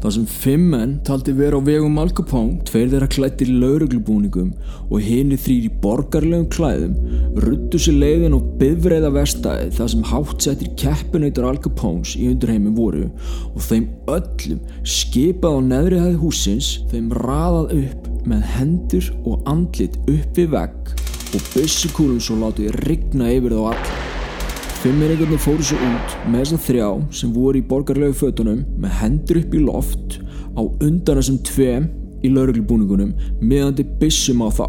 þar 0.03 0.15
sem 0.17 0.25
fimm 0.27 0.65
menn 0.73 0.97
taldi 1.07 1.35
vera 1.37 1.61
á 1.61 1.63
vegum 1.63 2.01
Al 2.03 2.11
Capone 2.17 2.65
tveir 2.67 2.89
þeirra 2.91 3.07
klættir 3.13 3.53
í 3.53 3.59
lauruglubúningum 3.61 4.49
og 4.89 5.05
henni 5.07 5.39
þrýr 5.39 5.69
í 5.69 5.71
borgarlegum 5.85 6.49
klæðum 6.51 6.97
ruttu 7.45 7.79
sér 7.85 8.01
leiðin 8.01 8.35
og 8.35 8.49
byðvreiða 8.59 9.13
vestæði 9.15 9.69
þar 9.79 9.93
sem 9.95 10.03
hátsettir 10.11 10.75
keppinautar 10.83 11.49
Al 11.53 11.63
Capones 11.63 12.17
í 12.19 12.27
undirheimum 12.33 12.75
voru 12.75 13.07
og 13.53 13.63
þeim 13.69 13.87
öllum 14.17 14.67
skipað 14.97 15.61
á 15.63 15.67
neðrihæði 15.71 16.21
húsins 16.25 16.73
þeim 16.91 17.15
raðað 17.23 17.77
upp 17.79 18.11
með 18.27 18.43
hendur 18.57 19.15
og 19.23 19.47
andlit 19.55 20.01
upp 20.03 20.43
við 20.43 20.53
vegg 20.59 20.95
og 21.37 21.49
byssukúlum 21.55 22.23
svo 22.23 22.43
látið 22.43 22.75
rigna 22.89 23.31
yfir 23.37 23.55
þá 23.55 23.65
all 23.71 24.15
Fimmeringarnir 24.77 25.41
fóru 25.41 25.65
svo 25.65 25.77
út 25.81 26.15
með 26.29 26.43
þessum 26.43 26.61
þrjá 26.61 26.89
sem 27.19 27.31
voru 27.33 27.59
í 27.59 27.65
borgarlegu 27.65 28.15
fötunum 28.19 28.59
með 28.83 28.97
hendur 29.01 29.39
upp 29.41 29.55
í 29.57 29.61
loft 29.65 30.17
á 30.53 30.61
undan 30.63 31.17
þessum 31.17 31.39
tveim 31.49 31.87
í 32.21 32.31
lauruglubúningunum 32.35 33.15
meðandi 33.41 33.87
bissum 34.01 34.45
á 34.45 34.53
þá. 34.53 34.67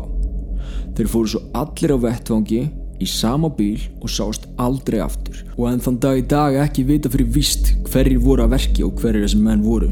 Þeir 0.95 1.11
fóru 1.11 1.31
svo 1.33 1.41
allir 1.59 1.93
á 1.93 1.97
vettvangi 2.05 2.61
í 3.03 3.09
sama 3.11 3.51
bíl 3.57 3.83
og 3.99 4.13
sást 4.13 4.47
aldrei 4.63 5.01
aftur 5.03 5.43
og 5.57 5.67
enn 5.73 5.83
þann 5.83 5.99
dag 6.05 6.21
í 6.21 6.25
dag 6.31 6.57
ekki 6.63 6.87
vita 6.87 7.11
fyrir 7.11 7.29
vist 7.35 7.73
hverjir 7.91 8.23
voru 8.23 8.47
að 8.47 8.55
verki 8.55 8.87
og 8.87 8.95
hverjir 9.01 9.27
þessum 9.27 9.43
menn 9.49 9.67
voru. 9.67 9.91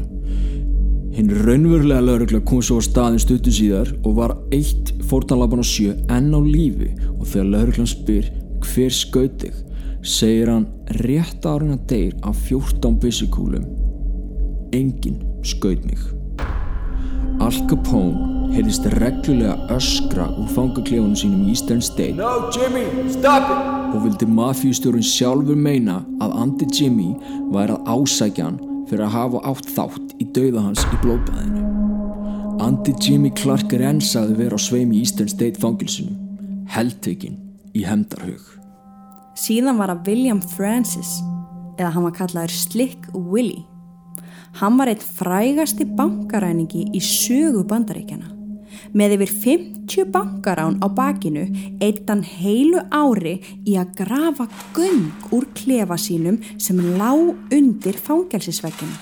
Hinn 1.16 1.30
raunverulega 1.44 2.02
laurugla 2.02 2.40
kom 2.48 2.64
svo 2.64 2.80
á 2.80 2.88
staðin 2.88 3.20
stuttu 3.22 3.52
síðar 3.52 3.92
og 4.02 4.18
var 4.18 4.34
eitt 4.48 4.96
fórtanlaban 5.12 5.62
á 5.62 5.66
sjö 5.66 5.92
enn 6.08 6.32
á 6.32 6.40
lífi 6.40 6.90
og 7.18 7.28
þegar 7.28 7.52
lauruglan 7.52 7.92
spyr 7.92 8.32
hver 8.64 8.92
skaut 9.04 9.38
þig 9.44 9.65
segir 10.06 10.50
hann 10.52 10.66
rétt 11.02 11.46
árið 11.46 11.74
að 11.74 11.86
deyr 11.90 12.14
af 12.26 12.38
14 12.48 13.00
byssukúlum. 13.02 13.66
Enginn 14.76 15.20
skaut 15.46 15.82
mig. 15.86 16.00
Al 17.42 17.52
Capone 17.68 18.52
heyrðist 18.54 18.86
reglulega 18.96 19.56
öskra 19.74 20.30
úr 20.38 20.48
fangaklefunum 20.54 21.16
sínum 21.18 21.44
í 21.46 21.56
Eastern 21.56 21.82
State. 21.84 22.16
No 22.16 22.48
Jimmy, 22.54 22.86
og 23.96 24.02
vildi 24.04 24.26
mafjústjórun 24.28 25.04
sjálfur 25.04 25.58
meina 25.58 26.00
að 26.22 26.34
Andy 26.42 26.68
Jimmy 26.74 27.12
væri 27.54 27.76
að 27.76 27.90
ásækja 27.94 28.48
hann 28.48 28.58
fyrir 28.90 29.06
að 29.06 29.14
hafa 29.14 29.42
átt 29.52 29.70
þátt 29.76 30.14
í 30.22 30.28
dauða 30.36 30.66
hans 30.66 30.84
í 30.84 31.00
blóðbæðinu 31.04 31.64
Andy 32.66 32.94
Jimmy 33.02 33.32
Clark 33.36 33.72
er 33.76 33.86
ensaði 33.92 34.38
vera 34.40 34.58
á 34.58 34.60
sveim 34.60 34.92
í 34.94 35.02
Eastern 35.04 35.30
State 35.32 35.60
fangilsunum 35.62 36.18
heldtekinn 36.72 37.38
í 37.76 37.84
hemdarhug 37.86 38.56
Síðan 39.36 39.76
var 39.76 39.92
að 39.92 40.06
William 40.08 40.38
Francis, 40.40 41.18
eða 41.76 41.90
hann 41.92 42.06
var 42.06 42.14
kallaður 42.16 42.54
Slick 42.56 43.08
Willie. 43.12 43.66
Hann 44.56 44.78
var 44.80 44.88
eitt 44.88 45.04
frægasti 45.04 45.84
bankaræningi 45.98 46.86
í 46.96 47.02
sögu 47.04 47.60
bandaríkjana. 47.68 48.32
Með 48.96 49.16
yfir 49.16 49.32
50 49.42 50.08
bankarán 50.12 50.78
á 50.80 50.88
bakinu 50.88 51.44
eitt 51.84 52.08
hann 52.08 52.24
heilu 52.24 52.80
ári 52.88 53.36
í 53.68 53.76
að 53.76 53.92
grafa 54.00 54.48
gung 54.76 55.10
úr 55.36 55.44
klefa 55.56 55.98
sínum 56.00 56.40
sem 56.56 56.80
lág 56.96 57.36
undir 57.52 58.00
fangelsisvegginu. 58.00 58.96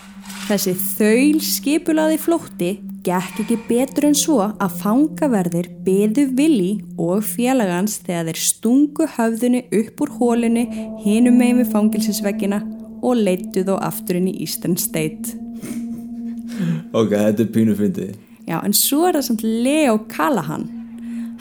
Þessi 0.48 0.74
þaul 0.98 1.40
skipulaði 1.46 2.18
flótti 2.20 2.72
gekk 3.04 3.40
ekki 3.42 3.56
betur 3.68 4.06
en 4.08 4.16
svo 4.16 4.38
að 4.49 4.76
fangaverðir 4.80 5.68
beðu 5.84 6.26
Willi 6.38 6.70
og 7.00 7.25
félagans 7.26 7.99
þegar 8.06 8.30
þeir 8.30 8.40
stungu 8.40 9.08
höfðinu 9.16 9.61
upp 9.80 10.04
úr 10.04 10.14
hólinu 10.18 10.64
hinum 11.04 11.37
megin 11.40 11.61
við 11.61 11.73
fangilsisveggina 11.75 12.62
og 13.04 13.20
leittu 13.20 13.64
þó 13.66 13.75
aftur 13.84 14.20
inn 14.20 14.30
í 14.32 14.38
Eastern 14.46 14.78
State. 14.80 15.37
Ok, 16.94 17.12
þetta 17.12 17.44
er 17.44 17.52
pínu 17.52 17.76
fyndið. 17.76 18.14
Já, 18.49 18.58
en 18.61 18.75
svo 18.76 19.04
er 19.08 19.18
það 19.18 19.28
samt 19.28 19.44
Leo 19.44 19.99
Callahan. 20.12 20.68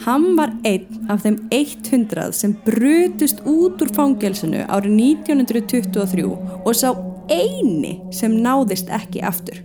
Hann 0.04 0.32
var 0.36 0.52
einn 0.66 1.10
af 1.12 1.22
þeim 1.24 1.36
100 1.54 2.32
sem 2.36 2.56
brutust 2.66 3.44
út 3.48 3.80
úr 3.84 3.92
fangelsinu 3.94 4.64
árið 4.66 4.98
1923 5.22 6.26
og 6.26 6.74
sá 6.76 6.90
eini 7.32 8.00
sem 8.12 8.34
náðist 8.44 8.90
ekki 8.92 9.22
aftur. 9.24 9.62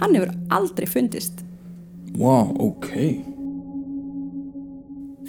Hann 0.00 0.14
hefur 0.16 0.32
aldrei 0.54 0.86
fundist. 0.90 1.44
Wow, 2.18 2.54
ok. 2.58 2.90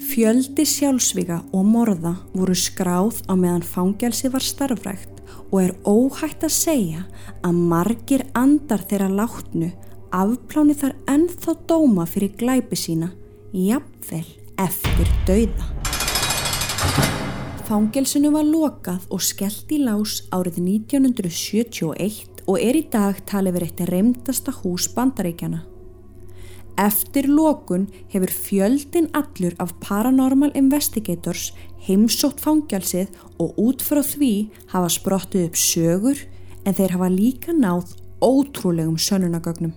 Fjöldi 0.06 0.66
sjálfsvíka 0.68 1.40
og 1.56 1.66
morða 1.66 2.14
voru 2.36 2.56
skráð 2.56 3.24
á 3.26 3.34
meðan 3.34 3.66
fangelsi 3.66 4.30
var 4.32 4.44
starfrækt 4.44 5.24
og 5.52 5.58
er 5.64 5.74
óhætt 5.88 6.46
að 6.46 6.54
segja 6.54 7.06
að 7.46 7.62
margir 7.72 8.26
andar 8.38 8.84
þeirra 8.86 9.10
látnu 9.10 9.72
afpláni 10.16 10.76
þar 10.78 10.94
ennþá 11.12 11.56
dóma 11.68 12.06
fyrir 12.08 12.36
glæpi 12.40 12.78
sína, 12.80 13.12
jafnvel 13.52 14.28
eftir 14.62 15.12
dauða. 15.28 15.72
Fangelsinu 17.66 18.30
var 18.36 18.46
lokað 18.46 19.08
og 19.10 19.24
skellt 19.26 19.72
í 19.74 19.82
lás 19.82 20.20
árið 20.36 20.62
1971 20.62 22.35
og 22.46 22.60
er 22.62 22.78
í 22.78 22.84
dag 22.92 23.22
talið 23.26 23.58
verið 23.58 23.72
eitt 23.72 23.90
reymdasta 23.90 24.54
hús 24.62 24.88
bandaríkjana. 24.94 25.64
Eftir 26.76 27.30
lokun 27.32 27.86
hefur 28.12 28.32
fjöldin 28.36 29.08
allur 29.16 29.54
af 29.64 29.72
Paranormal 29.80 30.52
Investigators 30.60 31.54
heimsótt 31.86 32.42
fangelsið 32.44 33.14
og 33.40 33.56
út 33.62 33.84
frá 33.86 34.02
því 34.04 34.34
hafa 34.74 34.90
sprottið 34.92 35.46
upp 35.48 35.60
sögur 35.60 36.24
en 36.66 36.76
þeir 36.76 36.98
hafa 36.98 37.10
líka 37.14 37.56
náð 37.56 37.96
ótrúlegum 38.20 38.98
sönunagögnum. 39.00 39.72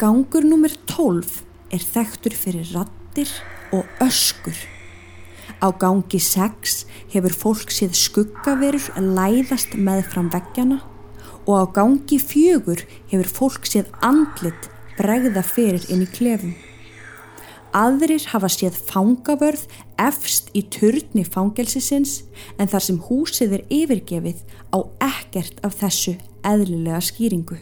Gangur 0.00 0.46
nummer 0.46 0.72
12 0.88 1.42
er 1.74 1.84
þekktur 1.84 2.38
fyrir 2.38 2.72
rattir 2.72 3.28
og 3.74 3.84
öskur. 4.00 4.56
Á 5.60 5.68
gangi 5.76 6.18
6 6.18 6.80
hefur 7.12 7.36
fólk 7.44 7.70
séð 7.74 7.92
skuggaverur 7.98 8.88
læðast 8.96 9.76
með 9.76 10.04
fram 10.08 10.32
veggjana 10.32 10.80
og 11.46 11.54
á 11.60 11.64
gangi 11.80 12.18
4 12.20 12.84
hefur 13.10 13.32
fólk 13.38 13.68
séð 13.68 13.90
andlit 14.02 14.70
bregða 14.98 15.42
fyrir 15.42 15.84
inn 15.90 16.04
í 16.04 16.08
klefum. 16.10 16.54
Aðrir 17.74 18.22
hafa 18.30 18.46
séð 18.52 18.76
fangavörð 18.86 19.64
efst 19.98 20.52
í 20.54 20.62
turni 20.70 21.24
fangelsisins 21.26 22.20
en 22.58 22.70
þar 22.70 22.84
sem 22.86 23.00
húsið 23.08 23.56
er 23.58 23.64
yfirgefið 23.80 24.44
á 24.70 24.78
ekkert 25.02 25.58
af 25.66 25.80
þessu 25.80 26.14
eðlilega 26.46 27.00
skýringu. 27.02 27.58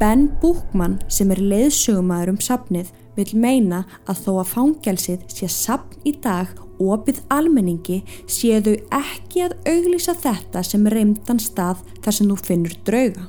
Ben 0.00 0.30
Búkmann 0.40 0.96
sem 1.12 1.30
er 1.30 1.42
leiðsögumæður 1.44 2.32
um 2.32 2.40
sapnið 2.40 2.88
vil 3.18 3.28
meina 3.36 3.84
að 4.08 4.24
þó 4.24 4.32
að 4.40 4.52
fangelsið 4.54 5.28
sé 5.30 5.48
sapn 5.52 6.00
í 6.08 6.16
dag 6.24 6.48
opið 6.94 7.22
almenningi 7.32 8.00
séu 8.26 8.58
þau 8.64 8.74
ekki 8.98 9.46
að 9.46 9.54
auglýsa 9.70 10.16
þetta 10.18 10.64
sem 10.66 10.90
reymdan 10.90 11.40
stað 11.42 11.84
þar 12.02 12.18
sem 12.18 12.32
þú 12.32 12.38
finnur 12.48 12.76
drauga. 12.86 13.28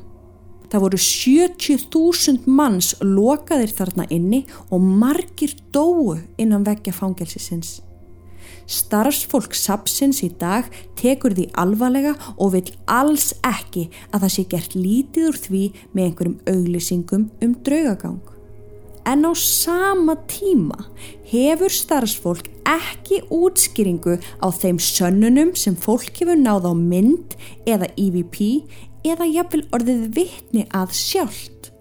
Það 0.74 0.84
voru 0.88 0.98
70.000 1.06 2.48
manns 2.50 2.96
lokaðir 3.06 3.74
þarna 3.78 4.08
inni 4.10 4.40
og 4.74 4.82
margir 4.82 5.54
dóu 5.70 6.16
innan 6.42 6.66
veggja 6.66 6.96
fangelsisins. 6.98 7.84
Starfsfólk 8.66 9.54
sapsins 9.54 10.24
í 10.26 10.32
dag 10.40 10.66
tekur 10.98 11.36
því 11.38 11.50
alvarlega 11.60 12.16
og 12.38 12.56
vil 12.56 12.66
alls 12.90 13.34
ekki 13.46 13.90
að 14.10 14.26
það 14.26 14.36
sé 14.36 14.50
gert 14.50 14.78
lítið 14.78 15.30
úr 15.30 15.42
því 15.46 15.64
með 15.92 16.06
einhverjum 16.08 16.38
auglýsingum 16.56 17.28
um 17.44 17.58
draugagang. 17.62 18.33
En 19.06 19.26
á 19.28 19.32
sama 19.36 20.16
tíma 20.32 20.80
hefur 21.28 21.72
starfsfólk 21.72 22.48
ekki 22.70 23.20
útskýringu 23.34 24.16
á 24.40 24.48
þeim 24.48 24.80
sönnunum 24.80 25.52
sem 25.60 25.76
fólk 25.76 26.16
hefur 26.22 26.40
náð 26.40 26.72
á 26.72 26.74
mynd 26.78 27.36
eða 27.68 27.92
EVP 28.00 28.40
eða 29.04 29.28
jafnvel 29.28 29.66
orðið 29.76 30.08
vittni 30.16 30.64
að 30.72 30.96
sjálft. 30.96 31.74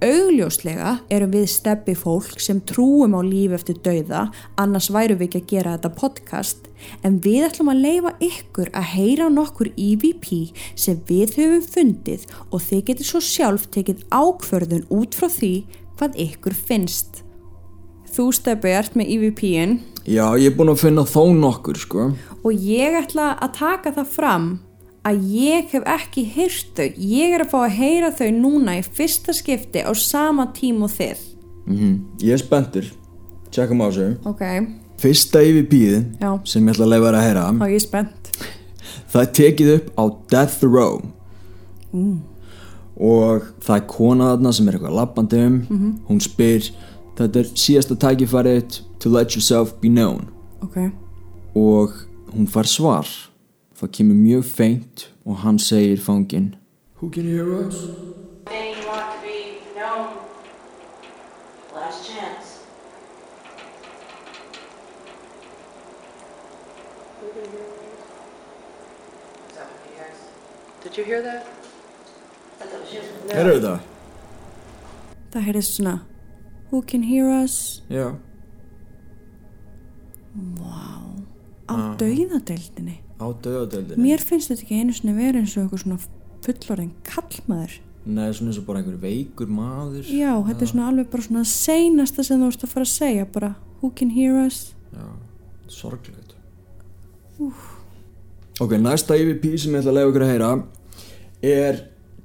Augljóslega 0.00 0.94
erum 1.12 1.34
við 1.34 1.50
steppi 1.52 1.92
fólk 1.92 2.40
sem 2.40 2.62
trúum 2.64 3.12
á 3.12 3.20
líf 3.20 3.52
eftir 3.58 3.76
dauða, 3.84 4.30
annars 4.56 4.88
væru 4.88 5.18
við 5.20 5.26
ekki 5.26 5.42
að 5.42 5.50
gera 5.50 5.74
þetta 5.74 5.90
podcast, 5.98 6.69
en 7.06 7.18
við 7.24 7.46
ætlum 7.48 7.72
að 7.72 7.82
leifa 7.86 8.12
ykkur 8.26 8.70
að 8.76 8.88
heyra 8.94 9.28
nokkur 9.32 9.72
EVP 9.76 10.30
sem 10.74 11.00
við 11.08 11.36
höfum 11.38 11.66
fundið 11.74 12.26
og 12.50 12.64
þið 12.66 12.84
getur 12.90 13.10
svo 13.10 13.22
sjálf 13.24 13.68
tekið 13.74 14.06
ákförðun 14.10 14.86
út 14.94 15.18
frá 15.18 15.28
því 15.32 15.54
hvað 15.98 16.18
ykkur 16.26 16.56
finnst. 16.56 17.22
Þú 18.10 18.30
steppi 18.34 18.72
ert 18.74 18.96
með 18.98 19.12
EVP-in 19.14 19.78
Já, 20.08 20.24
ég 20.40 20.50
er 20.50 20.56
búin 20.56 20.72
að 20.72 20.80
finna 20.80 21.04
þó 21.06 21.28
nokkur, 21.36 21.76
sko. 21.78 22.10
og 22.42 22.52
ég 22.56 22.96
ætla 22.98 23.34
að 23.36 23.52
taka 23.58 23.92
það 23.94 24.12
fram 24.14 24.48
að 25.06 25.24
ég 25.32 25.72
hef 25.72 25.84
ekki 25.88 26.24
heyrt 26.34 26.72
þau. 26.76 26.88
Ég 26.96 27.34
er 27.34 27.44
að 27.44 27.52
fá 27.52 27.58
að 27.62 27.76
heyra 27.78 28.10
þau 28.16 28.30
núna 28.36 28.78
í 28.80 28.84
fyrsta 28.84 29.34
skipti 29.36 29.84
á 29.84 29.92
sama 29.96 30.48
tím 30.56 30.82
og 30.84 30.92
þið. 30.96 31.26
Mm 31.66 31.94
Ég 32.20 32.32
er 32.36 32.42
spenntur. 32.42 32.90
Tjekkum 33.50 33.82
á 33.82 33.88
þessu. 33.90 34.08
Ok, 34.28 34.42
Fyrsta 35.00 35.40
Já. 35.42 36.30
sem 36.44 36.66
ég 36.66 36.74
ætla 36.74 36.84
að 36.86 36.92
leifa 36.92 37.06
þér 37.06 37.16
að 37.18 37.24
heyra, 37.26 37.44
þá 37.56 37.66
ég 37.70 37.78
er 37.78 37.84
spennt. 37.84 38.30
það 39.12 39.22
er 39.22 39.32
tekið 39.40 39.72
upp 39.76 39.88
á 39.96 40.04
Death 40.34 40.64
Row. 40.64 41.00
Og 43.00 43.48
það 43.64 43.76
er 43.76 43.86
kona 43.88 44.30
þarna 44.34 44.52
sem 44.52 44.68
er 44.68 44.76
eitthvað 44.76 44.98
lappandi 44.98 45.40
um. 45.46 45.56
Hún 46.08 46.20
spyr, 46.20 46.68
þetta 47.16 47.40
er 47.40 47.50
síðasta 47.64 47.96
tækifærið 47.96 48.80
to 49.00 49.08
let 49.08 49.32
yourself 49.34 49.72
be 49.80 49.88
known. 49.88 50.28
Ok, 50.60 50.76
og 51.56 51.96
hún 52.34 52.46
fær 52.46 52.68
svar 52.68 53.08
það 53.80 53.90
kemur 53.96 54.18
mjög 54.20 54.44
feint 54.44 55.06
og 55.24 55.38
hann 55.40 55.58
segir 55.58 56.00
fangin 56.04 56.50
Who 57.00 57.08
can 57.08 57.24
hear 57.24 57.48
us? 57.64 57.78
They 58.44 58.74
want 58.84 59.08
to 59.08 59.18
be 59.24 59.64
known. 59.74 60.20
Last 61.74 62.04
chance. 62.04 62.60
Is 68.20 69.54
that 69.56 69.64
what 69.64 69.80
you 69.88 69.96
guys? 69.96 70.20
Did 70.82 70.96
you 70.96 71.04
hear 71.04 71.22
that? 71.22 71.44
Herru 73.30 73.58
það? 73.60 73.82
það 75.30 75.44
heyrðist 75.46 75.76
svona 75.76 75.94
Who 76.70 76.80
can 76.86 77.04
hear 77.06 77.28
us? 77.30 77.82
Já 77.90 78.14
Á 81.70 81.74
dauðadeildinni. 82.00 82.96
Á 83.20 83.26
döðadeildinni 83.44 84.02
Mér 84.02 84.22
finnst 84.24 84.50
þetta 84.50 84.64
ekki 84.66 84.80
einu 84.80 84.96
sinni 84.96 85.14
verið 85.16 85.44
eins 85.44 85.54
og 85.56 85.64
eitthvað 85.64 85.84
svona 85.84 86.00
fullorðin 86.46 86.92
kallmaður. 87.06 87.76
Nei, 88.08 88.28
svona 88.32 88.50
eins 88.50 88.60
og 88.62 88.66
bara 88.66 88.80
einhver 88.80 88.96
veikur 89.02 89.50
maður 89.52 90.08
Já, 90.08 90.32
þetta 90.48 90.64
er 90.64 90.72
svona 90.72 90.88
alveg 90.88 91.10
bara 91.12 91.26
svona 91.26 91.44
seinasta 91.46 92.24
sem 92.26 92.40
þú 92.40 92.48
vorst 92.48 92.64
að 92.64 92.72
fara 92.74 92.88
að 92.88 92.94
segja, 92.94 93.28
bara 93.36 93.52
Who 93.82 93.92
can 93.96 94.14
hear 94.16 94.40
us? 94.40 94.72
Já, 94.96 95.06
sorglegt 95.68 96.34
Ok, 98.60 98.74
næsta 98.76 99.16
EVP 99.16 99.44
sem 99.56 99.72
ég 99.72 99.80
ætla 99.80 99.88
að 99.88 99.96
leiða 99.96 100.08
ykkur 100.10 100.22
að 100.26 100.30
heyra 100.30 100.48
er 101.48 101.78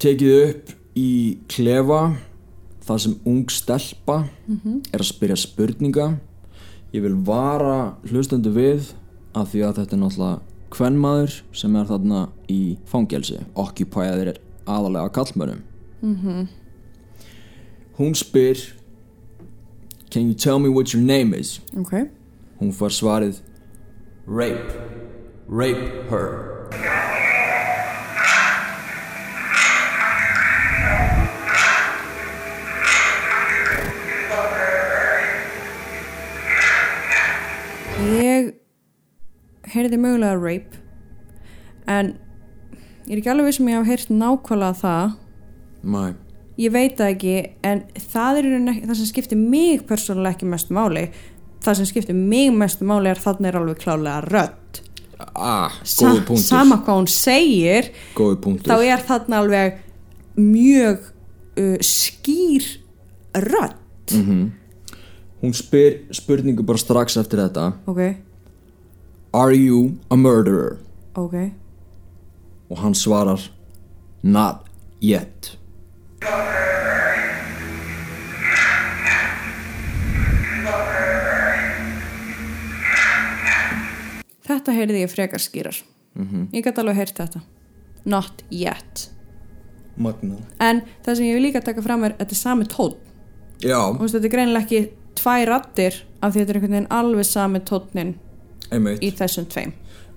tekið 0.03 0.33
upp 0.35 0.71
í 0.99 1.11
klefa 1.47 1.99
þar 2.83 2.99
sem 3.05 3.13
ung 3.23 3.53
stelpa 3.55 4.17
er 4.91 4.99
að 4.99 5.07
spyrja 5.07 5.37
spurninga 5.39 6.07
ég 6.91 7.05
vil 7.05 7.15
vara 7.15 7.95
hlustendu 8.09 8.51
við 8.51 8.91
af 9.31 9.53
því 9.53 9.63
að 9.63 9.79
þetta 9.79 9.95
er 9.95 10.01
náttúrulega 10.01 10.41
kvenmaður 10.75 11.37
sem 11.55 11.79
er 11.79 11.87
þarna 11.93 12.25
í 12.51 12.59
fangelsi 12.91 13.39
okkupæðir 13.55 14.33
er 14.33 14.41
aðalega 14.67 15.13
kallmörum 15.15 15.63
-hmm. 16.03 16.47
hún 17.97 18.13
spyr 18.13 18.57
can 20.11 20.27
you 20.27 20.33
tell 20.33 20.59
me 20.59 20.67
what 20.67 20.93
your 20.93 21.03
name 21.03 21.37
is 21.37 21.61
Ok. 21.77 22.09
Hún 22.59 22.73
far 22.73 22.89
svarið 22.89 23.39
Rape 24.27 24.94
Rape 25.47 26.09
her. 26.09 26.29
Ég 38.05 38.55
heyrði 39.69 39.99
mögulega 40.01 40.33
rape 40.39 40.81
en 41.85 42.15
ég 43.05 43.13
er 43.13 43.19
ekki 43.19 43.29
alveg 43.29 43.51
vissum 43.51 43.69
ég 43.69 43.77
hafa 43.77 43.91
heyrt 43.91 44.09
nákvæmlega 44.09 44.79
það. 44.81 45.15
Mæ 45.85 46.03
ég 46.57 46.71
veit 46.71 46.97
það 46.97 47.13
ekki 47.13 47.37
en 47.67 47.85
það 47.99 48.41
er 48.41 48.51
það 48.87 48.97
sem 48.97 49.09
skiptir 49.11 49.39
mig 49.39 49.85
persónulega 49.85 50.39
ekki 50.39 50.49
mestu 50.49 50.73
máli. 50.73 51.09
Það 51.61 51.79
sem 51.81 51.89
skiptir 51.93 52.17
mig 52.17 52.49
mestu 52.55 52.87
máli 52.87 53.13
er 53.13 53.21
þarna 53.21 53.51
er 53.51 53.61
alveg 53.61 53.81
klálega 53.83 54.25
rödd 54.25 54.81
ah, 55.35 55.71
Sa 55.83 56.13
sama 56.41 56.79
hvað 56.83 56.99
hún 57.01 57.09
segir 57.11 57.91
þá 58.15 58.75
er 58.83 59.03
þarna 59.07 59.41
alveg 59.43 59.79
mjög 60.35 61.09
uh, 61.59 61.77
skýr 61.79 62.67
rödd. 63.35 63.75
Hún 65.41 65.53
spyr 65.55 66.05
spurningu 66.15 66.63
bara 66.65 66.79
strax 66.79 67.17
eftir 67.19 67.39
þetta. 67.43 67.73
Ok, 67.87 68.01
Are 69.35 69.55
you 69.55 69.97
a 70.09 70.15
murderer? 70.15 70.77
ok. 71.15 71.51
Og 72.69 72.77
hann 72.81 72.95
svarar 72.95 73.39
Not 74.23 74.65
yet 75.01 75.57
þetta 84.47 84.75
heyrði 84.75 85.03
ég 85.03 85.11
frekar 85.11 85.41
skýrar. 85.41 85.81
Ég 86.53 86.63
gæti 86.63 86.81
alveg 86.81 86.95
heyrt 86.95 87.17
þetta. 87.19 87.41
Not 88.05 88.43
yet. 88.51 89.09
Magna 89.95 90.35
en 90.59 90.81
það 91.05 91.17
sem 91.17 91.29
ég 91.29 91.37
vil 91.37 91.45
líka 91.47 91.61
taka 91.63 91.83
fram 91.83 92.03
er 92.03 92.17
þetta 92.19 92.35
er 92.35 92.39
sami 92.39 92.67
veist, 94.01 94.15
þetta 94.17 94.27
er 94.27 94.33
greinilega 94.33 94.65
ekki 94.65 94.81
tvær 95.15 95.47
rattir 95.47 95.99
af 96.19 96.33
því 96.33 96.41
þetta 96.41 96.51
er 96.51 96.59
einhvern 96.59 96.75
veginn 96.75 96.93
alveg 96.97 97.27
sami 97.29 97.61
einmitt. 98.71 99.03
í 99.03 99.11
þessum 99.15 99.47
tveim. 99.47 99.73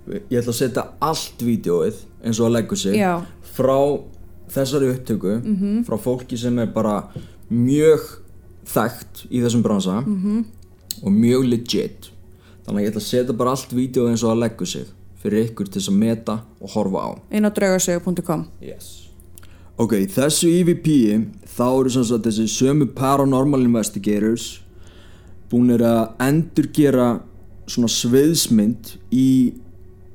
Ég 0.08 0.40
ætla 0.40 0.52
að 0.54 0.58
setja 0.58 0.84
allt 1.04 1.42
vídeoið 1.44 1.98
eins 2.24 2.40
og 2.40 2.48
að 2.48 2.54
leggur 2.56 2.80
sig 2.80 2.96
Já. 2.98 3.22
frá 3.54 3.78
þessari 4.48 4.90
upptöku 4.94 5.34
-hmm. 5.40 5.84
frá 5.84 5.98
fólki 5.98 6.36
sem 6.36 6.58
er 6.58 6.66
bara 6.66 7.12
mjög 7.50 8.00
þekkt 8.64 9.26
í 9.30 9.42
þessum 9.42 9.62
bransa 9.62 10.00
-hmm. 10.00 10.44
og 11.02 11.12
mjög 11.12 11.44
legit 11.44 12.10
þannig 12.68 12.82
að 12.82 12.84
ég 12.84 12.92
ætla 12.92 13.02
að 13.02 13.08
setja 13.08 13.36
bara 13.40 13.54
allt 13.56 13.74
vídeoið 13.74 14.10
eins 14.12 14.24
og 14.26 14.32
að 14.34 14.42
leggur 14.44 14.68
sig 14.70 14.88
fyrir 15.18 15.48
ykkur 15.48 15.66
til 15.68 15.80
þess 15.80 15.90
að 15.90 15.98
meta 15.98 16.34
og 16.62 16.72
horfa 16.76 17.00
á. 17.02 17.10
Inn 17.34 17.48
á 17.48 17.50
draugasögu.com 17.50 18.44
Yes. 18.62 18.90
Ok, 19.78 19.94
þessu 20.10 20.50
EVP 20.60 20.88
þá 21.56 21.66
eru 21.70 21.90
sem 21.94 22.04
sagt 22.06 22.26
þessi 22.28 22.46
sömu 22.50 22.86
paranormal 22.94 23.64
investigators 23.64 24.60
búinir 25.50 25.82
að 25.86 26.12
endurgera 26.28 27.08
svona 27.68 27.90
sviðsmynd 27.90 28.94
í 29.14 29.54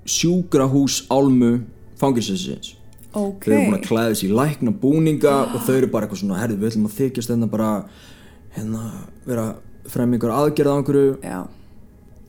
sjúkrahús 0.09 1.03
álmu 1.13 1.63
fangilsinsins 1.99 2.73
ok, 3.13 3.45
þau 3.45 3.53
eru 3.53 3.65
búin 3.67 3.77
að 3.77 3.85
klæða 3.87 4.15
sér 4.19 4.29
í 4.31 4.37
lækna 4.37 4.73
búninga 4.83 5.35
og 5.53 5.59
þau 5.65 5.75
eru 5.77 5.89
bara 5.93 6.07
eitthvað 6.07 6.23
svona 6.23 6.39
herðu 6.41 6.59
við 6.61 6.71
ætlum 6.71 6.87
að 6.89 6.97
þykjast 6.99 7.33
hérna 7.33 7.49
bara 7.51 7.71
hérna 8.57 8.83
vera 9.27 9.45
frem 9.89 10.15
einhver 10.15 10.31
aðgerð 10.31 10.71
á 10.71 10.75
einhverju. 10.79 11.13
Já, 11.23 11.39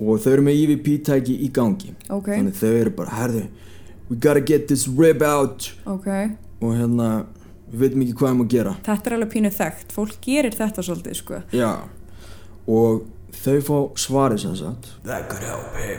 og 0.00 0.18
þau 0.22 0.32
eru 0.32 0.48
með 0.48 0.62
EVP 0.64 0.88
tæki 1.06 1.38
í 1.46 1.52
gangi. 1.54 1.94
Ok. 2.10 2.32
þannig 2.34 2.58
þau 2.58 2.72
eru 2.72 2.90
bara 2.98 3.20
herðu 3.20 3.46
we 4.08 4.16
gotta 4.16 4.40
get 4.40 4.68
this 4.68 4.88
rib 4.88 5.22
out. 5.22 5.72
Ok. 5.86 6.08
Og 6.60 6.76
hérna 6.76 7.26
við 7.72 7.80
veitum 7.84 8.04
ekki 8.04 8.16
hvað 8.18 8.26
við 8.26 8.32
erum 8.32 8.44
að 8.44 8.50
gera. 8.54 8.74
Þetta 8.86 9.10
er 9.10 9.16
alveg 9.16 9.30
pínu 9.32 9.52
þekkt, 9.54 9.94
fólk 9.96 10.18
gerir 10.24 10.58
þetta 10.58 10.84
svolítið 10.86 11.18
sko. 11.20 11.40
Já. 11.56 11.70
Og 12.68 13.06
þau 13.44 13.58
fá 13.68 13.78
svarið 14.04 14.44
sem 14.44 14.58
sagt. 14.60 14.92
That 15.08 15.28
could 15.30 15.44
help 15.44 15.74
him. 15.80 15.98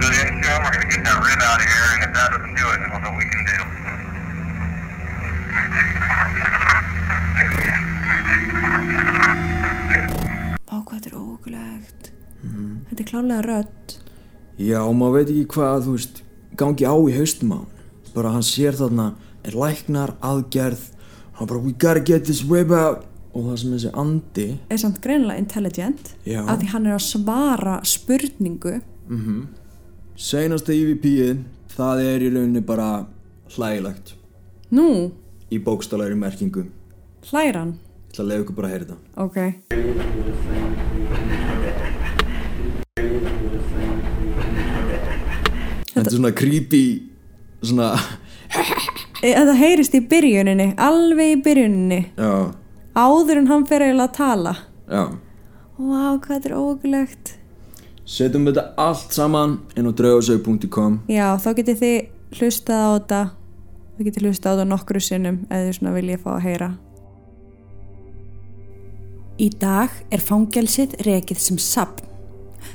So 0.00 0.08
the 0.08 0.16
issue, 0.16 0.48
we're 0.64 0.72
gonna 0.72 0.88
get 0.88 1.04
that 1.04 1.18
rib 1.20 1.40
out 1.44 1.60
of 1.60 1.68
here, 1.68 1.88
and 1.94 2.02
if 2.08 2.12
that 2.16 2.28
doesn't 2.32 2.56
do 2.56 2.64
it, 2.72 2.78
then 2.80 2.88
we'll 2.90 3.04
know 3.04 3.12
what 3.12 3.20
we 3.20 3.28
can 3.28 3.44
do. 3.44 3.58
Hvað 10.90 11.04
þetta 11.04 11.10
er 11.10 11.18
ógulegt 11.22 12.08
Þetta 12.40 13.02
er 13.04 13.06
klálega 13.06 13.42
rödd. 13.46 13.92
Já 14.58 14.80
maður 14.90 15.12
veit 15.20 15.28
ekki 15.30 15.44
hvað 15.54 15.84
þú 15.84 15.92
veist 15.94 16.16
gangi 16.58 16.88
á 16.88 16.94
í 16.98 17.12
haustum 17.14 17.52
á 17.54 17.60
bara 18.10 18.32
hann 18.34 18.42
sér 18.42 18.74
þarna 18.74 19.04
er 19.46 19.54
læknar 19.54 20.16
aðgerð 20.26 20.82
hann 21.38 21.46
bara 21.52 21.60
we 21.62 21.70
gotta 21.70 22.02
get 22.02 22.24
this 22.26 22.42
rib 22.42 22.72
out. 22.74 23.06
Og 23.30 23.44
það 23.46 23.58
sem 23.62 23.74
þessi 23.76 23.90
andi 24.02 24.46
er 24.66 24.80
samt 24.82 24.98
greinilega 25.04 25.38
intelligent 25.38 26.08
Já. 26.26 26.40
af 26.42 26.58
því 26.58 26.70
hann 26.72 26.88
er 26.88 26.96
að 26.96 27.04
svara 27.06 27.76
spurningu. 27.86 28.72
Seinasta 30.18 30.74
EVP-ið 30.74 31.44
það 31.76 32.02
er 32.08 32.24
í 32.26 32.32
rauninni 32.34 32.64
bara 32.66 32.88
hlægilegt. 33.54 34.16
Nú, 34.74 35.12
í 35.46 35.62
bókstalagri 35.62 36.18
merkingu. 36.18 36.66
Hlæran 37.30 37.76
ég 38.10 38.16
ætla 38.16 38.24
að 38.24 38.30
leiða 38.30 38.42
ykkur 38.44 38.56
bara 38.56 38.68
að 38.68 38.72
heyra 38.74 38.84
þetta. 38.84 38.96
Ok. 39.22 40.50
Þetta 45.90 46.06
er 46.06 46.14
svona 46.16 46.32
creepy 46.34 46.82
svona 47.62 47.90
E, 49.20 49.34
Þetta 49.36 49.54
heyrist 49.54 49.94
í 49.94 50.00
byrjuninni, 50.08 50.70
alveg 50.80 51.34
í 51.34 51.40
byrjuninni. 51.44 51.98
Já. 52.16 52.54
Áður 52.96 53.42
en 53.42 53.50
hann 53.50 53.66
fer 53.68 53.84
eiginlega 53.84 54.08
að 54.08 54.14
tala. 54.16 54.54
Já. 54.88 55.02
Vá, 55.76 56.16
hvað 56.16 56.32
þetta 56.32 56.48
er 56.50 56.56
ógulegt 56.56 57.36
setjum 58.10 58.48
þetta 58.48 58.64
allt 58.80 59.14
saman 59.14 59.52
inn 59.78 59.86
á 59.86 59.92
draugasög.com 59.94 60.96
Já, 61.06 61.28
þá 61.38 61.50
getið 61.60 61.76
þið 61.78 62.40
hlustað 62.40 62.80
á 62.82 62.90
þetta. 62.96 63.20
Þið 63.96 64.08
getið 64.08 64.26
hlustað 64.26 64.50
á 64.50 64.54
þetta 64.56 64.68
nokkru 64.72 65.02
sinnum 65.04 65.38
eða 65.46 65.66
þið 65.68 65.76
svona 65.78 65.92
viljið 65.94 66.24
fá 66.24 66.30
að 66.34 66.44
heyra 66.48 66.70
Í 69.40 69.46
dag 69.56 69.94
er 70.12 70.20
fangelsið 70.20 70.98
rekið 71.06 71.38
sem 71.40 71.58
sapn. 71.64 72.04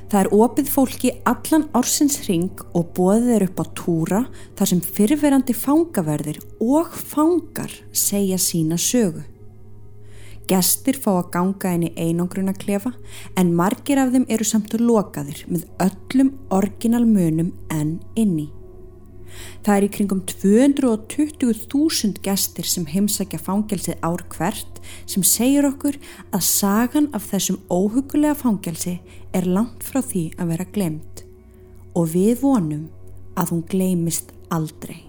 Það 0.10 0.18
er 0.18 0.30
opið 0.34 0.70
fólki 0.74 1.12
allan 1.30 1.68
ársins 1.78 2.24
ring 2.26 2.64
og 2.78 2.88
boðið 2.98 3.30
er 3.36 3.46
upp 3.46 3.62
á 3.62 3.66
túra 3.78 4.22
þar 4.58 4.72
sem 4.72 4.82
fyrverandi 4.98 5.54
fangaverðir 5.58 6.40
og 6.66 6.90
fangar 6.90 7.70
segja 7.94 8.40
sína 8.42 8.80
sögu. 8.82 9.22
Gestir 10.50 10.98
fá 11.02 11.12
að 11.20 11.32
ganga 11.38 11.74
inn 11.78 11.88
í 11.88 11.94
einangruna 12.02 12.54
klefa 12.58 12.96
en 13.38 13.54
margir 13.58 14.02
af 14.02 14.14
þeim 14.14 14.26
eru 14.30 14.46
samt 14.46 14.74
lokaðir 14.82 15.46
með 15.50 15.70
öllum 15.86 16.34
orginal 16.54 17.06
munum 17.06 17.54
enn 17.74 18.00
inni. 18.18 18.50
Það 19.66 19.76
er 19.76 19.88
í 19.88 19.92
kringum 19.96 20.22
220.000 20.30 22.22
gestir 22.26 22.70
sem 22.70 22.86
heimsækja 22.90 23.40
fangelsið 23.42 24.02
ár 24.06 24.26
hvert 24.36 24.82
sem 25.10 25.26
segir 25.26 25.68
okkur 25.70 25.98
að 26.32 26.46
sagan 26.48 27.10
af 27.18 27.30
þessum 27.32 27.62
óhugulega 27.70 28.36
fangelsi 28.42 29.00
er 29.36 29.50
langt 29.50 29.86
frá 29.86 30.02
því 30.02 30.28
að 30.40 30.54
vera 30.54 30.70
glemt 30.78 31.26
og 31.96 32.12
við 32.14 32.40
vonum 32.44 32.88
að 33.40 33.56
hún 33.56 33.68
gleymist 33.72 34.32
aldrei. 34.54 35.05